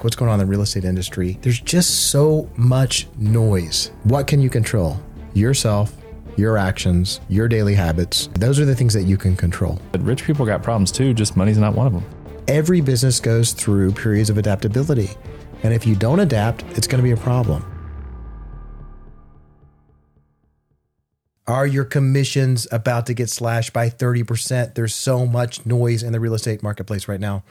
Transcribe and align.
what's 0.00 0.14
going 0.14 0.30
on 0.30 0.38
in 0.38 0.46
the 0.46 0.48
real 0.48 0.62
estate 0.62 0.84
industry. 0.84 1.40
There's 1.42 1.58
just 1.58 2.10
so 2.10 2.48
much 2.54 3.08
noise. 3.18 3.90
What 4.04 4.28
can 4.28 4.40
you 4.40 4.48
control? 4.48 4.96
Yourself, 5.34 5.92
your 6.36 6.56
actions, 6.56 7.20
your 7.28 7.48
daily 7.48 7.74
habits. 7.74 8.28
Those 8.34 8.60
are 8.60 8.64
the 8.64 8.76
things 8.76 8.94
that 8.94 9.02
you 9.02 9.16
can 9.16 9.34
control. 9.34 9.80
But 9.90 10.00
rich 10.02 10.22
people 10.22 10.46
got 10.46 10.62
problems 10.62 10.92
too, 10.92 11.14
just 11.14 11.36
money's 11.36 11.58
not 11.58 11.74
one 11.74 11.88
of 11.88 11.92
them. 11.94 12.04
Every 12.46 12.80
business 12.80 13.18
goes 13.18 13.52
through 13.52 13.90
periods 13.90 14.30
of 14.30 14.38
adaptability. 14.38 15.10
And 15.64 15.74
if 15.74 15.84
you 15.84 15.96
don't 15.96 16.20
adapt, 16.20 16.62
it's 16.78 16.86
going 16.86 17.02
to 17.02 17.04
be 17.04 17.10
a 17.10 17.16
problem. 17.16 17.64
Are 21.48 21.66
your 21.66 21.84
commissions 21.84 22.68
about 22.70 23.06
to 23.06 23.14
get 23.14 23.30
slashed 23.30 23.72
by 23.72 23.90
30%? 23.90 24.76
There's 24.76 24.94
so 24.94 25.26
much 25.26 25.66
noise 25.66 26.04
in 26.04 26.12
the 26.12 26.20
real 26.20 26.34
estate 26.34 26.62
marketplace 26.62 27.08
right 27.08 27.18
now 27.18 27.42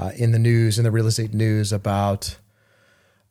uh, 0.00 0.12
in 0.16 0.32
the 0.32 0.38
news, 0.38 0.78
in 0.78 0.84
the 0.84 0.90
real 0.90 1.06
estate 1.06 1.34
news 1.34 1.72
about, 1.74 2.38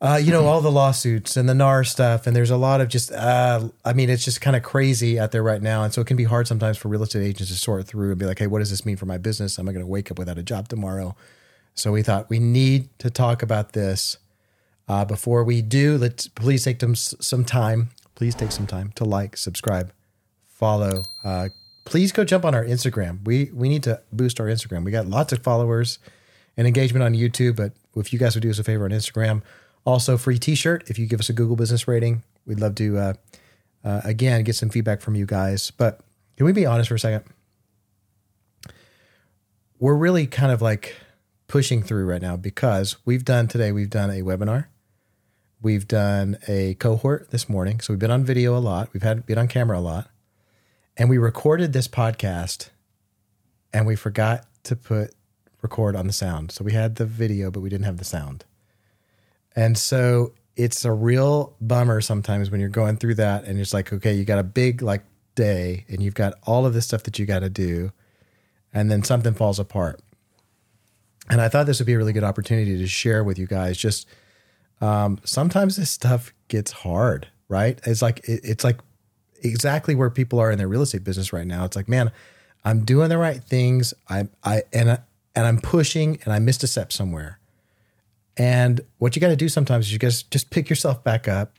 uh, 0.00 0.20
you 0.22 0.30
know, 0.30 0.46
all 0.46 0.60
the 0.60 0.70
lawsuits 0.70 1.36
and 1.36 1.48
the 1.48 1.54
NAR 1.54 1.82
stuff. 1.82 2.28
And 2.28 2.36
there's 2.36 2.50
a 2.50 2.56
lot 2.56 2.80
of 2.80 2.88
just, 2.88 3.10
uh, 3.10 3.68
I 3.84 3.92
mean, 3.92 4.08
it's 4.08 4.24
just 4.24 4.40
kind 4.40 4.54
of 4.54 4.62
crazy 4.62 5.18
out 5.18 5.32
there 5.32 5.42
right 5.42 5.60
now. 5.60 5.82
And 5.82 5.92
so 5.92 6.00
it 6.00 6.06
can 6.06 6.16
be 6.16 6.24
hard 6.24 6.46
sometimes 6.46 6.78
for 6.78 6.88
real 6.88 7.02
estate 7.02 7.24
agents 7.24 7.50
to 7.50 7.58
sort 7.58 7.88
through 7.88 8.10
and 8.10 8.20
be 8.20 8.24
like, 8.24 8.38
hey, 8.38 8.46
what 8.46 8.60
does 8.60 8.70
this 8.70 8.86
mean 8.86 8.96
for 8.96 9.06
my 9.06 9.18
business? 9.18 9.58
Am 9.58 9.68
I 9.68 9.72
going 9.72 9.84
to 9.84 9.90
wake 9.90 10.12
up 10.12 10.18
without 10.18 10.38
a 10.38 10.44
job 10.44 10.68
tomorrow? 10.68 11.16
So 11.74 11.90
we 11.90 12.02
thought 12.02 12.30
we 12.30 12.38
need 12.38 12.88
to 13.00 13.10
talk 13.10 13.42
about 13.42 13.72
this. 13.72 14.18
Uh, 14.88 15.04
before 15.04 15.42
we 15.42 15.62
do, 15.62 15.98
let's 15.98 16.28
please 16.28 16.64
take 16.64 16.78
them 16.78 16.94
some 16.94 17.44
time. 17.44 17.90
Please 18.14 18.34
take 18.34 18.52
some 18.52 18.66
time 18.66 18.92
to 18.96 19.04
like, 19.04 19.36
subscribe, 19.36 19.92
follow. 20.46 21.02
Uh, 21.24 21.48
please 21.84 22.12
go 22.12 22.24
jump 22.24 22.44
on 22.44 22.54
our 22.54 22.64
Instagram. 22.64 23.24
We 23.24 23.50
we 23.54 23.68
need 23.68 23.84
to 23.84 24.02
boost 24.12 24.40
our 24.40 24.46
Instagram. 24.46 24.84
We 24.84 24.90
got 24.90 25.06
lots 25.06 25.32
of 25.32 25.44
followers 25.44 26.00
and 26.56 26.66
engagement 26.66 27.02
on 27.02 27.14
YouTube. 27.14 27.56
But 27.56 27.72
if 27.96 28.12
you 28.12 28.18
guys 28.18 28.34
would 28.34 28.42
do 28.42 28.50
us 28.50 28.58
a 28.58 28.64
favor 28.64 28.84
on 28.84 28.90
Instagram, 28.90 29.42
also 29.84 30.16
free 30.16 30.38
T-shirt. 30.38 30.84
If 30.88 30.98
you 30.98 31.06
give 31.06 31.20
us 31.20 31.28
a 31.28 31.32
Google 31.32 31.56
Business 31.56 31.88
rating, 31.88 32.22
we'd 32.46 32.60
love 32.60 32.74
to 32.76 32.98
uh, 32.98 33.12
uh, 33.84 34.00
again 34.04 34.44
get 34.44 34.56
some 34.56 34.68
feedback 34.68 35.00
from 35.00 35.14
you 35.14 35.26
guys. 35.26 35.70
But 35.70 36.00
can 36.36 36.46
we 36.46 36.52
be 36.52 36.66
honest 36.66 36.88
for 36.88 36.94
a 36.94 36.98
second? 36.98 37.24
We're 39.78 39.94
really 39.94 40.26
kind 40.26 40.52
of 40.52 40.60
like 40.60 40.96
pushing 41.48 41.82
through 41.82 42.04
right 42.04 42.22
now 42.22 42.36
because 42.36 42.96
we've 43.04 43.24
done 43.24 43.48
today. 43.48 43.72
We've 43.72 43.90
done 43.90 44.10
a 44.10 44.22
webinar. 44.22 44.66
We've 45.62 45.86
done 45.86 46.38
a 46.48 46.74
cohort 46.74 47.30
this 47.30 47.48
morning. 47.48 47.80
So 47.80 47.92
we've 47.92 47.98
been 47.98 48.10
on 48.10 48.24
video 48.24 48.56
a 48.56 48.60
lot. 48.60 48.90
We've 48.92 49.02
had 49.02 49.26
been 49.26 49.38
on 49.38 49.48
camera 49.48 49.78
a 49.78 49.80
lot. 49.80 50.08
And 50.96 51.10
we 51.10 51.18
recorded 51.18 51.72
this 51.72 51.88
podcast 51.88 52.70
and 53.72 53.86
we 53.86 53.96
forgot 53.96 54.46
to 54.64 54.76
put 54.76 55.14
record 55.62 55.96
on 55.96 56.06
the 56.06 56.12
sound. 56.12 56.52
So 56.52 56.64
we 56.64 56.72
had 56.72 56.96
the 56.96 57.06
video, 57.06 57.50
but 57.50 57.60
we 57.60 57.68
didn't 57.68 57.86
have 57.86 57.98
the 57.98 58.04
sound. 58.04 58.44
And 59.54 59.76
so 59.76 60.32
it's 60.56 60.84
a 60.84 60.92
real 60.92 61.56
bummer 61.60 62.00
sometimes 62.00 62.50
when 62.50 62.60
you're 62.60 62.68
going 62.68 62.96
through 62.96 63.14
that 63.16 63.44
and 63.44 63.58
it's 63.58 63.72
like, 63.72 63.92
okay, 63.92 64.14
you 64.14 64.24
got 64.24 64.38
a 64.38 64.44
big 64.44 64.82
like 64.82 65.04
day 65.34 65.84
and 65.88 66.02
you've 66.02 66.14
got 66.14 66.34
all 66.44 66.66
of 66.66 66.74
this 66.74 66.86
stuff 66.86 67.02
that 67.04 67.18
you 67.18 67.26
got 67.26 67.40
to 67.40 67.50
do, 67.50 67.92
and 68.72 68.90
then 68.90 69.02
something 69.02 69.34
falls 69.34 69.58
apart. 69.58 70.00
And 71.28 71.40
I 71.40 71.48
thought 71.48 71.66
this 71.66 71.78
would 71.78 71.86
be 71.86 71.94
a 71.94 71.98
really 71.98 72.12
good 72.12 72.24
opportunity 72.24 72.76
to 72.78 72.86
share 72.86 73.22
with 73.22 73.38
you 73.38 73.46
guys. 73.46 73.78
Just 73.78 74.06
um, 74.80 75.18
sometimes 75.24 75.76
this 75.76 75.90
stuff 75.90 76.32
gets 76.48 76.72
hard, 76.72 77.28
right? 77.48 77.80
It's 77.86 78.02
like 78.02 78.20
it, 78.28 78.40
it's 78.44 78.64
like 78.64 78.80
exactly 79.42 79.94
where 79.94 80.10
people 80.10 80.38
are 80.38 80.50
in 80.50 80.58
their 80.58 80.68
real 80.68 80.82
estate 80.82 81.04
business 81.04 81.32
right 81.32 81.46
now. 81.46 81.64
It's 81.64 81.76
like, 81.76 81.88
man, 81.88 82.10
I'm 82.64 82.84
doing 82.84 83.08
the 83.08 83.18
right 83.18 83.42
things. 83.42 83.94
I 84.08 84.28
I 84.44 84.62
and 84.72 85.00
and 85.34 85.46
I'm 85.46 85.60
pushing 85.60 86.18
and 86.24 86.32
I 86.32 86.38
missed 86.38 86.62
a 86.62 86.66
step 86.66 86.92
somewhere. 86.92 87.38
And 88.36 88.80
what 88.98 89.16
you 89.16 89.20
got 89.20 89.28
to 89.28 89.36
do 89.36 89.48
sometimes 89.48 89.86
is 89.86 89.92
you 89.92 89.98
just 89.98 90.30
just 90.30 90.50
pick 90.50 90.70
yourself 90.70 91.04
back 91.04 91.28
up 91.28 91.56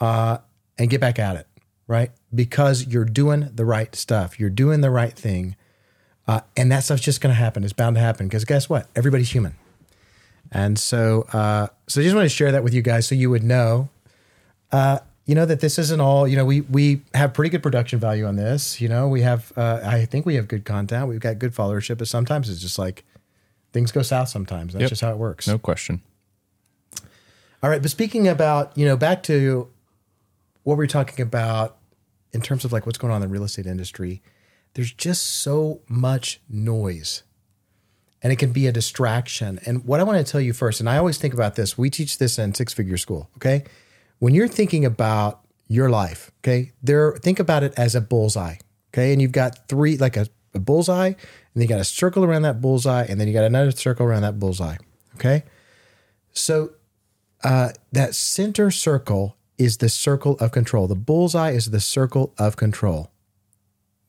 uh, 0.00 0.38
and 0.78 0.88
get 0.88 1.00
back 1.00 1.18
at 1.18 1.36
it, 1.36 1.46
right? 1.86 2.10
Because 2.34 2.86
you're 2.86 3.04
doing 3.04 3.50
the 3.54 3.64
right 3.64 3.94
stuff, 3.94 4.40
you're 4.40 4.50
doing 4.50 4.80
the 4.80 4.90
right 4.90 5.12
thing, 5.12 5.56
uh, 6.26 6.40
and 6.56 6.70
that 6.72 6.84
stuff's 6.84 7.02
just 7.02 7.20
going 7.20 7.34
to 7.34 7.38
happen. 7.38 7.64
It's 7.64 7.72
bound 7.72 7.96
to 7.96 8.00
happen 8.00 8.26
because 8.26 8.44
guess 8.44 8.68
what? 8.68 8.88
Everybody's 8.96 9.30
human. 9.30 9.54
And 10.50 10.78
so, 10.78 11.22
uh, 11.32 11.68
so 11.88 12.00
I 12.00 12.04
just 12.04 12.14
want 12.14 12.26
to 12.26 12.34
share 12.34 12.52
that 12.52 12.62
with 12.62 12.74
you 12.74 12.82
guys 12.82 13.06
so 13.06 13.14
you 13.14 13.30
would 13.30 13.42
know. 13.42 13.88
You 15.24 15.36
know 15.36 15.46
that 15.46 15.60
this 15.60 15.78
isn't 15.78 16.00
all 16.00 16.26
you 16.26 16.36
know 16.36 16.44
we 16.44 16.62
we 16.62 17.02
have 17.14 17.32
pretty 17.32 17.50
good 17.50 17.62
production 17.62 18.00
value 18.00 18.26
on 18.26 18.34
this 18.34 18.80
you 18.80 18.88
know 18.88 19.06
we 19.06 19.22
have 19.22 19.52
uh, 19.56 19.80
i 19.84 20.04
think 20.04 20.26
we 20.26 20.34
have 20.34 20.48
good 20.48 20.64
content 20.64 21.06
we've 21.06 21.20
got 21.20 21.38
good 21.38 21.54
followership 21.54 21.98
but 21.98 22.08
sometimes 22.08 22.50
it's 22.50 22.60
just 22.60 22.76
like 22.76 23.04
things 23.72 23.92
go 23.92 24.02
south 24.02 24.28
sometimes 24.28 24.72
that's 24.72 24.82
yep. 24.82 24.88
just 24.90 25.00
how 25.00 25.10
it 25.10 25.18
works. 25.18 25.46
No 25.46 25.58
question. 25.58 26.02
All 27.62 27.70
right 27.70 27.80
but 27.80 27.90
speaking 27.90 28.26
about 28.26 28.76
you 28.76 28.84
know 28.84 28.96
back 28.96 29.22
to 29.24 29.68
what 30.64 30.76
we 30.76 30.84
are 30.84 30.88
talking 30.88 31.22
about 31.22 31.76
in 32.32 32.40
terms 32.40 32.64
of 32.64 32.72
like 32.72 32.84
what's 32.84 32.98
going 32.98 33.12
on 33.12 33.22
in 33.22 33.28
the 33.28 33.32
real 33.32 33.44
estate 33.44 33.66
industry 33.66 34.22
there's 34.74 34.92
just 34.92 35.22
so 35.22 35.82
much 35.88 36.40
noise 36.48 37.22
and 38.22 38.32
it 38.32 38.36
can 38.36 38.52
be 38.52 38.66
a 38.66 38.72
distraction. 38.72 39.60
And 39.66 39.84
what 39.84 40.00
i 40.00 40.02
want 40.02 40.24
to 40.24 40.30
tell 40.30 40.40
you 40.40 40.52
first 40.52 40.80
and 40.80 40.88
i 40.88 40.96
always 40.96 41.18
think 41.18 41.32
about 41.32 41.54
this 41.54 41.78
we 41.78 41.90
teach 41.90 42.18
this 42.18 42.38
in 42.40 42.54
six 42.54 42.72
figure 42.72 42.96
school 42.96 43.30
okay 43.36 43.64
when 44.22 44.36
you're 44.36 44.46
thinking 44.46 44.84
about 44.84 45.40
your 45.66 45.90
life, 45.90 46.30
okay, 46.38 46.70
there 46.80 47.16
think 47.16 47.40
about 47.40 47.64
it 47.64 47.74
as 47.76 47.96
a 47.96 48.00
bullseye, 48.00 48.54
okay, 48.94 49.12
and 49.12 49.20
you've 49.20 49.32
got 49.32 49.66
three 49.66 49.96
like 49.96 50.16
a, 50.16 50.28
a 50.54 50.60
bullseye, 50.60 51.08
and 51.08 51.16
then 51.56 51.62
you 51.62 51.66
got 51.66 51.80
a 51.80 51.84
circle 51.84 52.22
around 52.22 52.42
that 52.42 52.60
bullseye, 52.60 53.04
and 53.08 53.20
then 53.20 53.26
you 53.26 53.34
got 53.34 53.42
another 53.42 53.72
circle 53.72 54.06
around 54.06 54.22
that 54.22 54.38
bullseye, 54.38 54.76
okay. 55.16 55.42
So 56.30 56.70
uh, 57.42 57.70
that 57.90 58.14
center 58.14 58.70
circle 58.70 59.36
is 59.58 59.78
the 59.78 59.88
circle 59.88 60.36
of 60.38 60.52
control. 60.52 60.86
The 60.86 60.94
bullseye 60.94 61.50
is 61.50 61.72
the 61.72 61.80
circle 61.80 62.32
of 62.38 62.54
control. 62.54 63.10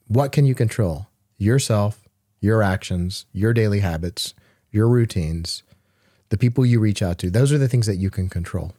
What 0.08 0.32
can 0.32 0.46
you 0.46 0.54
control? 0.54 1.08
Yourself, 1.40 2.08
your 2.40 2.62
actions, 2.62 3.26
your 3.34 3.52
daily 3.52 3.80
habits, 3.80 4.36
your 4.70 4.88
routines, 4.88 5.64
the 6.30 6.38
people 6.38 6.68
you 6.68 6.80
reach 6.80 7.02
out 7.02 7.18
to. 7.18 7.32
Those 7.32 7.52
are 7.52 7.58
the 7.58 7.68
things 7.68 7.88
that 7.88 7.96
you 7.96 8.12
can 8.12 8.30
control. 8.30 8.74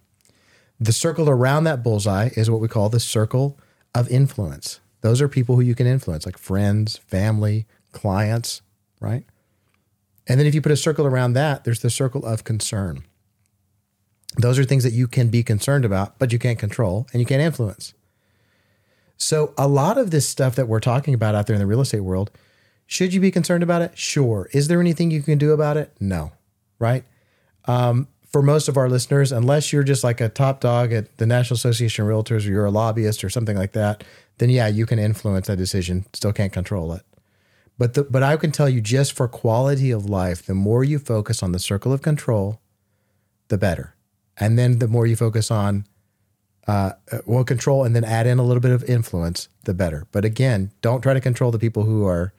The 0.80 0.92
circle 0.92 1.30
around 1.30 1.64
that 1.64 1.82
bullseye 1.82 2.30
is 2.36 2.50
what 2.50 2.60
we 2.60 2.68
call 2.68 2.88
the 2.88 3.00
circle 3.00 3.58
of 3.94 4.08
influence. 4.10 4.80
Those 5.02 5.20
are 5.20 5.28
people 5.28 5.54
who 5.56 5.60
you 5.62 5.74
can 5.74 5.86
influence, 5.86 6.26
like 6.26 6.38
friends, 6.38 6.96
family, 6.96 7.66
clients, 7.92 8.62
right? 9.00 9.24
And 10.26 10.40
then 10.40 10.46
if 10.46 10.54
you 10.54 10.62
put 10.62 10.72
a 10.72 10.76
circle 10.76 11.06
around 11.06 11.34
that, 11.34 11.64
there's 11.64 11.80
the 11.80 11.90
circle 11.90 12.24
of 12.24 12.44
concern. 12.44 13.04
Those 14.36 14.58
are 14.58 14.64
things 14.64 14.82
that 14.82 14.92
you 14.92 15.06
can 15.06 15.28
be 15.28 15.42
concerned 15.42 15.84
about, 15.84 16.18
but 16.18 16.32
you 16.32 16.38
can't 16.38 16.58
control 16.58 17.06
and 17.12 17.20
you 17.20 17.26
can't 17.26 17.42
influence. 17.42 17.94
So, 19.16 19.54
a 19.56 19.68
lot 19.68 19.96
of 19.96 20.10
this 20.10 20.28
stuff 20.28 20.56
that 20.56 20.66
we're 20.66 20.80
talking 20.80 21.14
about 21.14 21.34
out 21.34 21.46
there 21.46 21.54
in 21.54 21.60
the 21.60 21.66
real 21.66 21.80
estate 21.80 22.00
world, 22.00 22.30
should 22.86 23.14
you 23.14 23.20
be 23.20 23.30
concerned 23.30 23.62
about 23.62 23.80
it? 23.80 23.96
Sure. 23.96 24.48
Is 24.52 24.68
there 24.68 24.80
anything 24.80 25.10
you 25.10 25.22
can 25.22 25.38
do 25.38 25.52
about 25.52 25.76
it? 25.76 25.94
No. 26.00 26.32
Right? 26.78 27.04
Um, 27.66 28.08
for 28.34 28.42
most 28.42 28.66
of 28.66 28.76
our 28.76 28.88
listeners, 28.88 29.30
unless 29.30 29.72
you're 29.72 29.84
just 29.84 30.02
like 30.02 30.20
a 30.20 30.28
top 30.28 30.58
dog 30.58 30.92
at 30.92 31.18
the 31.18 31.24
National 31.24 31.54
Association 31.54 32.04
of 32.04 32.10
Realtors 32.10 32.44
or 32.44 32.50
you're 32.50 32.64
a 32.64 32.70
lobbyist 32.72 33.22
or 33.22 33.30
something 33.30 33.56
like 33.56 33.74
that, 33.74 34.02
then 34.38 34.50
yeah, 34.50 34.66
you 34.66 34.86
can 34.86 34.98
influence 34.98 35.46
that 35.46 35.56
decision. 35.56 36.04
Still 36.12 36.32
can't 36.32 36.52
control 36.52 36.92
it. 36.94 37.02
But 37.78 37.94
the, 37.94 38.02
but 38.02 38.24
I 38.24 38.36
can 38.36 38.50
tell 38.50 38.68
you 38.68 38.80
just 38.80 39.12
for 39.12 39.28
quality 39.28 39.92
of 39.92 40.10
life, 40.10 40.44
the 40.44 40.54
more 40.56 40.82
you 40.82 40.98
focus 40.98 41.44
on 41.44 41.52
the 41.52 41.60
circle 41.60 41.92
of 41.92 42.02
control, 42.02 42.60
the 43.46 43.56
better. 43.56 43.94
And 44.36 44.58
then 44.58 44.80
the 44.80 44.88
more 44.88 45.06
you 45.06 45.14
focus 45.14 45.52
on 45.52 45.86
uh, 46.66 46.94
well 47.26 47.44
control 47.44 47.84
and 47.84 47.94
then 47.94 48.02
add 48.02 48.26
in 48.26 48.40
a 48.40 48.42
little 48.42 48.60
bit 48.60 48.72
of 48.72 48.82
influence, 48.82 49.48
the 49.62 49.74
better. 49.74 50.08
But 50.10 50.24
again, 50.24 50.72
don't 50.80 51.02
try 51.02 51.14
to 51.14 51.20
control 51.20 51.52
the 51.52 51.60
people 51.60 51.84
who 51.84 52.04
are 52.04 52.34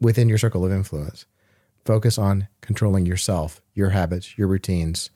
within 0.00 0.28
your 0.28 0.38
circle 0.38 0.64
of 0.64 0.72
influence. 0.72 1.26
Focus 1.84 2.18
on 2.18 2.48
controlling 2.60 3.06
yourself, 3.06 3.61
your 3.74 3.90
habits, 3.90 4.36
your 4.36 4.48
routines, 4.48 5.10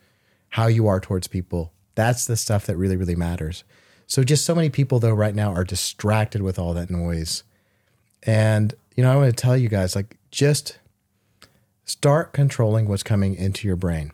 how 0.50 0.66
you 0.66 0.86
are 0.86 1.00
towards 1.00 1.28
people. 1.28 1.72
That's 1.94 2.26
the 2.26 2.36
stuff 2.36 2.66
that 2.66 2.76
really, 2.76 2.97
really 2.97 3.16
matters. 3.16 3.64
So, 4.06 4.22
just 4.22 4.44
so 4.44 4.54
many 4.54 4.70
people, 4.70 5.00
though, 5.00 5.12
right 5.12 5.34
now 5.34 5.53
are 5.53 5.64
distracted 5.64 6.42
with 6.42 6.58
all 6.58 6.74
that 6.74 6.91
noise. 6.91 7.42
And, 8.22 8.74
you 8.97 9.03
know, 9.03 9.12
I 9.12 9.16
want 9.16 9.36
to 9.36 9.42
tell 9.42 9.56
you 9.56 9.68
guys 9.68 9.97
like, 9.97 10.16
just 10.30 10.78
start 11.84 12.32
controlling 12.32 12.88
what's 12.88 13.03
coming 13.03 13.34
into 13.34 13.66
your 13.66 13.76
brain. 13.76 14.12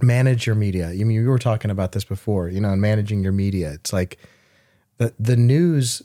Manage 0.00 0.46
your 0.46 0.54
media. 0.54 0.88
I 0.88 0.94
mean, 0.94 1.10
you 1.10 1.28
were 1.28 1.38
talking 1.38 1.70
about 1.70 1.92
this 1.92 2.04
before, 2.04 2.48
you 2.48 2.60
know, 2.60 2.70
and 2.70 2.80
managing 2.80 3.22
your 3.22 3.32
media. 3.32 3.72
It's 3.72 3.92
like 3.92 4.18
the, 4.98 5.14
the 5.18 5.36
news 5.36 6.02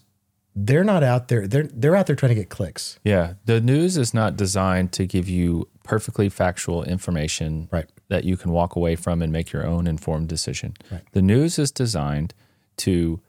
they're 0.55 0.83
not 0.83 1.03
out 1.03 1.27
there. 1.27 1.47
They're 1.47 1.67
they're 1.67 1.95
out 1.95 2.07
there 2.07 2.15
trying 2.15 2.29
to 2.29 2.35
get 2.35 2.49
clicks. 2.49 2.97
Yeah, 3.03 3.33
the 3.45 3.59
news 3.59 3.97
is 3.97 4.13
not 4.13 4.37
designed 4.37 4.93
to 4.93 5.05
give 5.05 5.27
you 5.27 5.67
perfectly 5.85 6.27
factual 6.27 6.83
information 6.83 7.69
right. 7.71 7.89
that 8.09 8.25
you 8.25 8.35
can 8.35 8.51
walk 8.51 8.75
away 8.75 8.95
from 8.95 9.21
and 9.21 9.31
make 9.31 9.51
your 9.51 9.65
own 9.65 9.87
informed 9.87 10.27
decision. 10.27 10.73
Right. 10.91 11.01
The 11.13 11.21
news 11.21 11.57
is 11.57 11.71
designed 11.71 12.33
to 12.77 13.21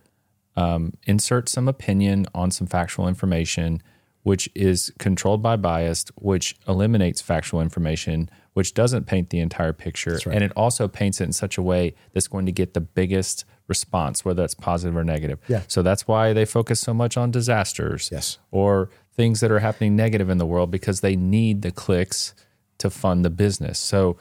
um, 0.56 0.94
insert 1.04 1.48
some 1.48 1.68
opinion 1.68 2.26
on 2.34 2.50
some 2.50 2.66
factual 2.66 3.06
information 3.06 3.82
which 4.26 4.50
is 4.56 4.92
controlled 4.98 5.40
by 5.40 5.54
bias, 5.54 6.06
which 6.16 6.56
eliminates 6.66 7.22
factual 7.22 7.60
information, 7.60 8.28
which 8.54 8.74
doesn't 8.74 9.06
paint 9.06 9.30
the 9.30 9.38
entire 9.38 9.72
picture. 9.72 10.18
And 10.28 10.42
it 10.42 10.50
also 10.56 10.88
paints 10.88 11.20
it 11.20 11.24
in 11.26 11.32
such 11.32 11.56
a 11.56 11.62
way 11.62 11.94
that's 12.12 12.26
going 12.26 12.44
to 12.46 12.50
get 12.50 12.74
the 12.74 12.80
biggest 12.80 13.44
response, 13.68 14.24
whether 14.24 14.42
that's 14.42 14.52
positive 14.54 14.96
or 14.96 15.04
negative. 15.04 15.38
Yeah. 15.46 15.62
So 15.68 15.80
that's 15.80 16.08
why 16.08 16.32
they 16.32 16.44
focus 16.44 16.80
so 16.80 16.92
much 16.92 17.16
on 17.16 17.30
disasters 17.30 18.08
Yes. 18.10 18.38
or 18.50 18.90
things 19.14 19.38
that 19.42 19.52
are 19.52 19.60
happening 19.60 19.94
negative 19.94 20.28
in 20.28 20.38
the 20.38 20.46
world 20.46 20.72
because 20.72 21.02
they 21.02 21.14
need 21.14 21.62
the 21.62 21.70
clicks 21.70 22.34
to 22.78 22.90
fund 22.90 23.24
the 23.24 23.30
business. 23.30 23.78
So 23.78 24.16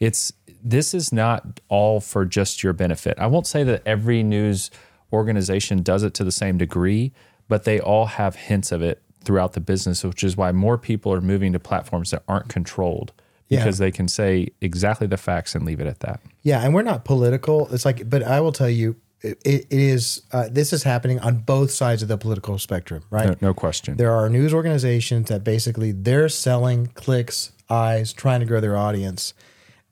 it's 0.00 0.32
this 0.62 0.92
is 0.94 1.12
not 1.12 1.60
all 1.68 2.00
for 2.00 2.24
just 2.24 2.62
your 2.62 2.72
benefit. 2.72 3.18
I 3.18 3.26
won't 3.26 3.46
say 3.46 3.64
that 3.64 3.82
every 3.86 4.22
news 4.22 4.70
organization 5.12 5.82
does 5.82 6.02
it 6.02 6.14
to 6.14 6.24
the 6.24 6.32
same 6.32 6.58
degree, 6.58 7.12
but 7.48 7.64
they 7.64 7.80
all 7.80 8.06
have 8.06 8.36
hints 8.36 8.72
of 8.72 8.82
it 8.82 9.02
throughout 9.24 9.52
the 9.54 9.60
business, 9.60 10.04
which 10.04 10.22
is 10.24 10.36
why 10.36 10.52
more 10.52 10.78
people 10.78 11.12
are 11.12 11.20
moving 11.20 11.52
to 11.52 11.58
platforms 11.58 12.10
that 12.10 12.22
aren't 12.28 12.48
controlled 12.48 13.12
Yeah. 13.48 13.58
because 13.60 13.78
they 13.78 13.90
can 13.90 14.08
say 14.08 14.48
exactly 14.60 15.06
the 15.06 15.16
facts 15.16 15.54
and 15.54 15.64
leave 15.66 15.80
it 15.80 15.86
at 15.86 16.00
that. 16.00 16.20
Yeah, 16.42 16.64
and 16.64 16.72
we're 16.74 16.82
not 16.82 17.04
political. 17.04 17.68
It's 17.72 17.84
like, 17.84 18.08
but 18.08 18.22
I 18.22 18.40
will 18.40 18.52
tell 18.52 18.70
you, 18.70 18.96
it, 19.22 19.38
it 19.44 19.66
is. 19.70 20.22
Uh, 20.32 20.48
this 20.50 20.72
is 20.72 20.84
happening 20.84 21.18
on 21.18 21.38
both 21.38 21.70
sides 21.70 22.00
of 22.02 22.08
the 22.08 22.16
political 22.16 22.56
spectrum, 22.58 23.02
right? 23.10 23.28
No, 23.42 23.48
no 23.48 23.54
question. 23.54 23.98
There 23.98 24.12
are 24.12 24.30
news 24.30 24.54
organizations 24.54 25.28
that 25.28 25.44
basically 25.44 25.92
they're 25.92 26.30
selling 26.30 26.86
clicks, 26.94 27.52
eyes, 27.70 28.12
trying 28.12 28.40
to 28.40 28.46
grow 28.46 28.60
their 28.60 28.76
audience. 28.76 29.34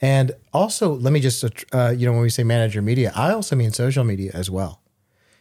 And 0.00 0.32
also, 0.52 0.94
let 0.94 1.12
me 1.12 1.20
just, 1.20 1.44
uh, 1.72 1.94
you 1.96 2.06
know, 2.06 2.12
when 2.12 2.22
we 2.22 2.30
say 2.30 2.44
manage 2.44 2.74
your 2.74 2.82
media, 2.82 3.12
I 3.16 3.32
also 3.32 3.56
mean 3.56 3.72
social 3.72 4.04
media 4.04 4.30
as 4.32 4.50
well. 4.50 4.80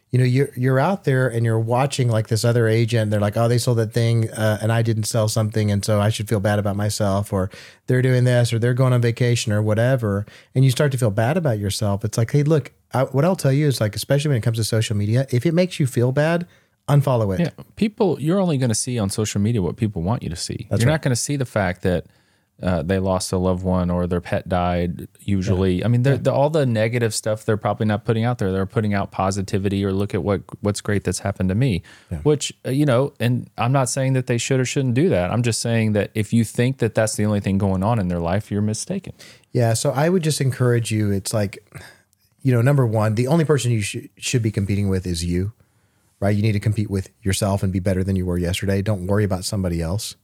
You 0.10 0.19
know, 0.19 0.25
you're 0.25 0.50
you're 0.56 0.80
out 0.80 1.04
there 1.04 1.28
and 1.28 1.45
you're 1.45 1.60
watching 1.60 2.07
like 2.07 2.30
this 2.30 2.45
other 2.45 2.66
agent. 2.66 3.12
They're 3.12 3.19
like, 3.19 3.36
oh, 3.36 3.50
they 3.50 3.57
sold 3.57 3.78
that 3.80 3.92
thing, 3.92 4.30
uh, 4.31 4.57
and 4.62 4.72
I 4.72 4.81
didn't 4.81 5.04
sell 5.04 5.28
something, 5.28 5.69
and 5.69 5.84
so 5.84 6.00
I 6.00 6.10
should 6.10 6.30
feel 6.30 6.39
bad 6.39 6.60
about 6.60 6.78
myself. 6.78 7.34
Or 7.34 7.50
they're 7.88 8.01
doing 8.01 8.24
this, 8.24 8.54
or 8.54 8.57
they're 8.57 8.74
going 8.74 8.94
on 8.94 9.01
vacation, 9.01 9.51
or 9.51 9.62
whatever, 9.62 10.25
and 10.56 10.63
you 10.63 10.72
start 10.72 10.94
to 10.94 10.98
feel 10.98 11.12
bad 11.12 11.36
about 11.36 11.60
yourself. 11.60 12.06
It's 12.06 12.18
like, 12.18 12.31
hey, 12.31 12.44
look, 12.44 12.72
I, 12.94 13.04
what 13.04 13.25
I'll 13.25 13.36
tell 13.36 13.51
you 13.51 13.68
is 13.68 13.81
like, 13.81 13.98
especially 13.98 14.30
when 14.30 14.38
it 14.38 14.44
comes 14.44 14.57
to 14.57 14.63
social 14.63 14.95
media, 14.95 15.28
if 15.30 15.45
it 15.45 15.54
makes 15.54 15.78
you 15.78 15.86
feel 15.86 16.13
bad, 16.13 16.48
unfollow 16.88 17.38
it. 17.38 17.42
Yeah, 17.42 17.63
people, 17.75 18.19
you're 18.19 18.40
only 18.40 18.57
going 18.57 18.69
to 18.69 18.75
see 18.75 18.98
on 18.98 19.10
social 19.10 19.42
media 19.42 19.62
what 19.62 19.75
people 19.75 20.01
want 20.01 20.24
you 20.24 20.30
to 20.30 20.38
see. 20.38 20.68
you're 20.72 20.90
not 20.90 21.01
going 21.01 21.12
to 21.12 21.18
see 21.18 21.36
the 21.36 21.45
fact 21.45 21.81
that 21.81 22.06
uh, 22.62 22.81
they 22.81 22.98
lost 22.98 23.31
a 23.31 23.38
loved 23.38 23.63
one 23.63 23.92
or 23.92 24.07
their 24.07 24.21
pet 24.21 24.50
died. 24.50 25.07
Usually, 25.19 25.86
I 25.86 25.88
mean, 25.88 26.01
they're, 26.01 26.18
the, 26.18 26.33
all 26.33 26.50
the 26.50 26.65
negative 26.65 27.13
stuff 27.13 27.45
they're 27.45 27.56
probably 27.56 27.86
not 27.86 28.04
putting 28.04 28.24
out 28.24 28.39
there. 28.39 28.51
They're 28.51 28.65
putting 28.65 28.95
out 28.95 29.12
positivity 29.12 29.86
or 29.86 29.92
look 29.92 30.15
at 30.15 30.24
what 30.24 30.42
what's 30.62 30.81
great 30.81 31.04
that's 31.04 31.19
happened 31.19 31.50
to 31.50 31.56
me. 31.56 31.83
Which 32.24 32.51
uh, 32.65 32.71
you 32.71 32.86
know, 32.86 33.13
and 33.19 33.48
I'm 33.59 33.71
not 33.71 33.89
saying 33.89 34.13
that 34.13 34.25
they 34.25 34.39
should 34.39 34.59
or 34.59 34.65
shouldn't 34.65 34.95
do 34.95 35.07
that. 35.09 35.30
I'm 35.30 35.44
just 35.44 35.62
saying 35.62 35.94
that 35.94 36.09
if 36.15 36.33
you 36.33 36.44
think 36.44 36.80
that 36.80 36.95
that's 36.95 37.15
the 37.15 37.25
only 37.25 37.42
thing 37.42 37.59
going 37.59 37.83
on 37.83 38.00
in 38.00 38.07
their 38.07 38.19
life, 38.19 38.50
you're 38.50 38.62
mistaken. 38.62 39.13
Yeah, 39.51 39.74
so 39.74 39.92
I 39.92 40.09
would 40.09 40.24
just 40.24 40.42
encourage 40.42 40.92
you. 40.92 41.12
It's 41.12 41.33
like, 41.33 41.59
you 42.42 42.51
know, 42.51 42.62
number 42.62 42.88
one, 42.88 43.15
the 43.15 43.27
only 43.27 43.45
person 43.45 43.71
you 43.71 43.81
sh- 43.81 44.07
should 44.18 44.42
be 44.42 44.51
competing 44.51 44.89
with 44.89 45.06
is 45.06 45.24
you, 45.24 45.54
right? 46.19 46.36
You 46.36 46.42
need 46.42 46.54
to 46.54 46.59
compete 46.59 46.89
with 46.89 47.12
yourself 47.21 47.62
and 47.62 47.71
be 47.71 47.80
better 47.80 48.04
than 48.04 48.15
you 48.15 48.25
were 48.25 48.38
yesterday. 48.38 48.81
Don't 48.81 49.06
worry 49.06 49.24
about 49.24 49.45
somebody 49.45 49.81
else. 49.81 50.15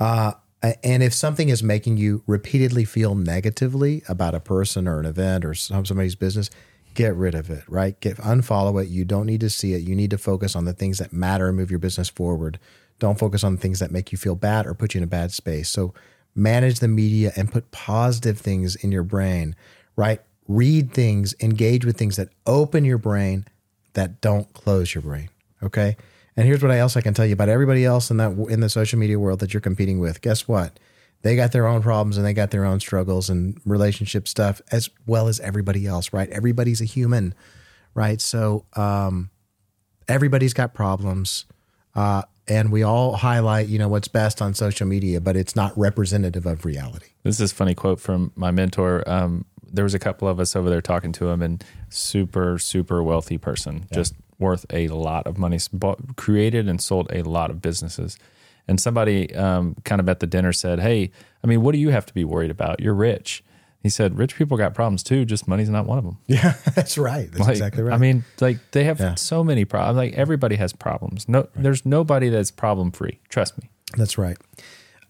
Uh, 0.00 0.32
Uh, 0.64 0.72
and 0.82 1.02
if 1.02 1.12
something 1.12 1.50
is 1.50 1.62
making 1.62 1.98
you 1.98 2.22
repeatedly 2.26 2.86
feel 2.86 3.14
negatively 3.14 4.02
about 4.08 4.34
a 4.34 4.40
person 4.40 4.88
or 4.88 4.98
an 4.98 5.04
event 5.04 5.44
or 5.44 5.52
some, 5.52 5.84
somebody's 5.84 6.14
business, 6.14 6.48
get 6.94 7.14
rid 7.14 7.34
of 7.34 7.50
it, 7.50 7.62
right? 7.68 8.00
Get 8.00 8.16
unfollow 8.16 8.82
it. 8.82 8.88
You 8.88 9.04
don't 9.04 9.26
need 9.26 9.40
to 9.40 9.50
see 9.50 9.74
it. 9.74 9.82
You 9.82 9.94
need 9.94 10.08
to 10.08 10.16
focus 10.16 10.56
on 10.56 10.64
the 10.64 10.72
things 10.72 10.96
that 11.00 11.12
matter 11.12 11.48
and 11.48 11.56
move 11.58 11.70
your 11.70 11.80
business 11.80 12.08
forward. 12.08 12.58
Don't 12.98 13.18
focus 13.18 13.44
on 13.44 13.58
things 13.58 13.78
that 13.80 13.90
make 13.90 14.10
you 14.10 14.16
feel 14.16 14.36
bad 14.36 14.66
or 14.66 14.72
put 14.72 14.94
you 14.94 15.00
in 15.00 15.04
a 15.04 15.06
bad 15.06 15.32
space. 15.32 15.68
So 15.68 15.92
manage 16.34 16.78
the 16.78 16.88
media 16.88 17.32
and 17.36 17.52
put 17.52 17.70
positive 17.70 18.38
things 18.38 18.74
in 18.74 18.90
your 18.90 19.02
brain, 19.02 19.54
right? 19.96 20.22
Read 20.48 20.92
things, 20.92 21.34
engage 21.40 21.84
with 21.84 21.98
things 21.98 22.16
that 22.16 22.30
open 22.46 22.86
your 22.86 22.96
brain, 22.96 23.44
that 23.92 24.22
don't 24.22 24.50
close 24.54 24.94
your 24.94 25.02
brain. 25.02 25.28
Okay. 25.62 25.98
And 26.36 26.46
here's 26.46 26.62
what 26.62 26.72
else 26.72 26.96
I 26.96 27.00
can 27.00 27.14
tell 27.14 27.26
you 27.26 27.32
about 27.32 27.48
everybody 27.48 27.84
else 27.84 28.10
in 28.10 28.16
that 28.16 28.32
in 28.50 28.60
the 28.60 28.68
social 28.68 28.98
media 28.98 29.18
world 29.18 29.38
that 29.40 29.54
you're 29.54 29.60
competing 29.60 30.00
with. 30.00 30.20
Guess 30.20 30.48
what? 30.48 30.78
They 31.22 31.36
got 31.36 31.52
their 31.52 31.66
own 31.66 31.80
problems 31.80 32.16
and 32.18 32.26
they 32.26 32.34
got 32.34 32.50
their 32.50 32.64
own 32.64 32.80
struggles 32.80 33.30
and 33.30 33.58
relationship 33.64 34.28
stuff 34.28 34.60
as 34.70 34.90
well 35.06 35.26
as 35.26 35.40
everybody 35.40 35.86
else, 35.86 36.12
right? 36.12 36.28
Everybody's 36.28 36.82
a 36.82 36.84
human, 36.84 37.34
right? 37.94 38.20
So 38.20 38.66
um, 38.74 39.30
everybody's 40.06 40.52
got 40.52 40.74
problems, 40.74 41.46
uh, 41.94 42.22
and 42.46 42.70
we 42.70 42.82
all 42.82 43.16
highlight, 43.16 43.68
you 43.68 43.78
know, 43.78 43.88
what's 43.88 44.08
best 44.08 44.42
on 44.42 44.52
social 44.52 44.86
media, 44.86 45.18
but 45.18 45.34
it's 45.34 45.56
not 45.56 45.72
representative 45.78 46.44
of 46.44 46.66
reality. 46.66 47.06
This 47.22 47.40
is 47.40 47.52
a 47.52 47.54
funny 47.54 47.74
quote 47.74 48.00
from 48.00 48.32
my 48.36 48.50
mentor. 48.50 49.02
Um, 49.08 49.46
there 49.62 49.84
was 49.84 49.94
a 49.94 49.98
couple 49.98 50.28
of 50.28 50.38
us 50.38 50.54
over 50.54 50.68
there 50.68 50.82
talking 50.82 51.12
to 51.12 51.28
him, 51.30 51.40
and 51.40 51.64
super, 51.88 52.58
super 52.58 53.02
wealthy 53.02 53.38
person, 53.38 53.86
just 53.94 54.14
worth 54.38 54.66
a 54.70 54.88
lot 54.88 55.26
of 55.26 55.38
money, 55.38 55.58
bought, 55.72 56.16
created 56.16 56.68
and 56.68 56.80
sold 56.80 57.10
a 57.12 57.22
lot 57.22 57.50
of 57.50 57.60
businesses. 57.62 58.16
And 58.66 58.80
somebody 58.80 59.34
um, 59.34 59.76
kind 59.84 60.00
of 60.00 60.08
at 60.08 60.20
the 60.20 60.26
dinner 60.26 60.52
said, 60.52 60.80
Hey, 60.80 61.10
I 61.42 61.46
mean, 61.46 61.62
what 61.62 61.72
do 61.72 61.78
you 61.78 61.90
have 61.90 62.06
to 62.06 62.14
be 62.14 62.24
worried 62.24 62.50
about? 62.50 62.80
You're 62.80 62.94
rich. 62.94 63.44
He 63.82 63.90
said, 63.90 64.16
Rich 64.16 64.36
people 64.36 64.56
got 64.56 64.72
problems 64.74 65.02
too, 65.02 65.26
just 65.26 65.46
money's 65.46 65.68
not 65.68 65.84
one 65.86 65.98
of 65.98 66.04
them. 66.04 66.16
Yeah, 66.26 66.54
that's 66.74 66.96
right. 66.96 67.28
That's 67.30 67.40
Like, 67.40 67.50
exactly 67.50 67.82
right. 67.82 67.94
I 67.94 67.98
mean, 67.98 68.24
like 68.40 68.58
they 68.72 68.84
have 68.84 68.98
Yeah. 69.00 69.14
so 69.16 69.44
many 69.44 69.66
problems. 69.66 69.96
Like 69.98 70.14
everybody 70.14 70.56
has 70.56 70.72
problems. 70.72 71.28
No, 71.28 71.46
there's 71.54 71.84
nobody 71.84 72.30
that's 72.30 72.50
problem 72.50 72.90
free. 72.90 73.20
Trust 73.28 73.58
me. 73.60 73.68
That's 73.96 74.16
right. 74.16 74.38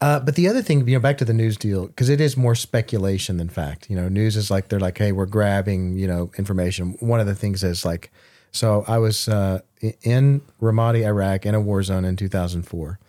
Uh, 0.00 0.19
but 0.20 0.35
the 0.35 0.49
other 0.49 0.61
thing, 0.61 0.87
you 0.88 0.94
know, 0.94 1.00
back 1.00 1.17
to 1.19 1.25
the 1.25 1.32
news 1.32 1.56
deal, 1.56 1.87
because 1.87 2.09
it 2.09 2.20
is 2.20 2.37
more 2.37 2.56
speculation 2.56 3.37
than 3.37 3.49
fact. 3.49 3.88
You 3.88 3.94
know, 3.97 4.09
news 4.09 4.37
is 4.37 4.50
like 4.50 4.69
they're 4.69 4.81
like, 4.81 4.99
hey, 4.99 5.12
we're 5.12 5.25
grabbing, 5.27 5.97
you 5.97 6.09
know, 6.09 6.31
information. 6.37 6.97
One 6.99 7.20
of 7.20 7.27
the 7.29 7.35
things 7.37 7.62
is 7.62 7.85
like, 7.85 8.11
so 8.55 8.85
I 8.87 8.99
was 8.99 9.29
uh, 9.29 9.61
in 10.03 10.41
Ramadi, 10.62 11.05
Iraq, 11.05 11.45
in 11.45 11.56
a 11.56 11.61
war 11.61 11.83
zone 11.83 12.05
in 12.05 12.15
2004. 12.15 13.01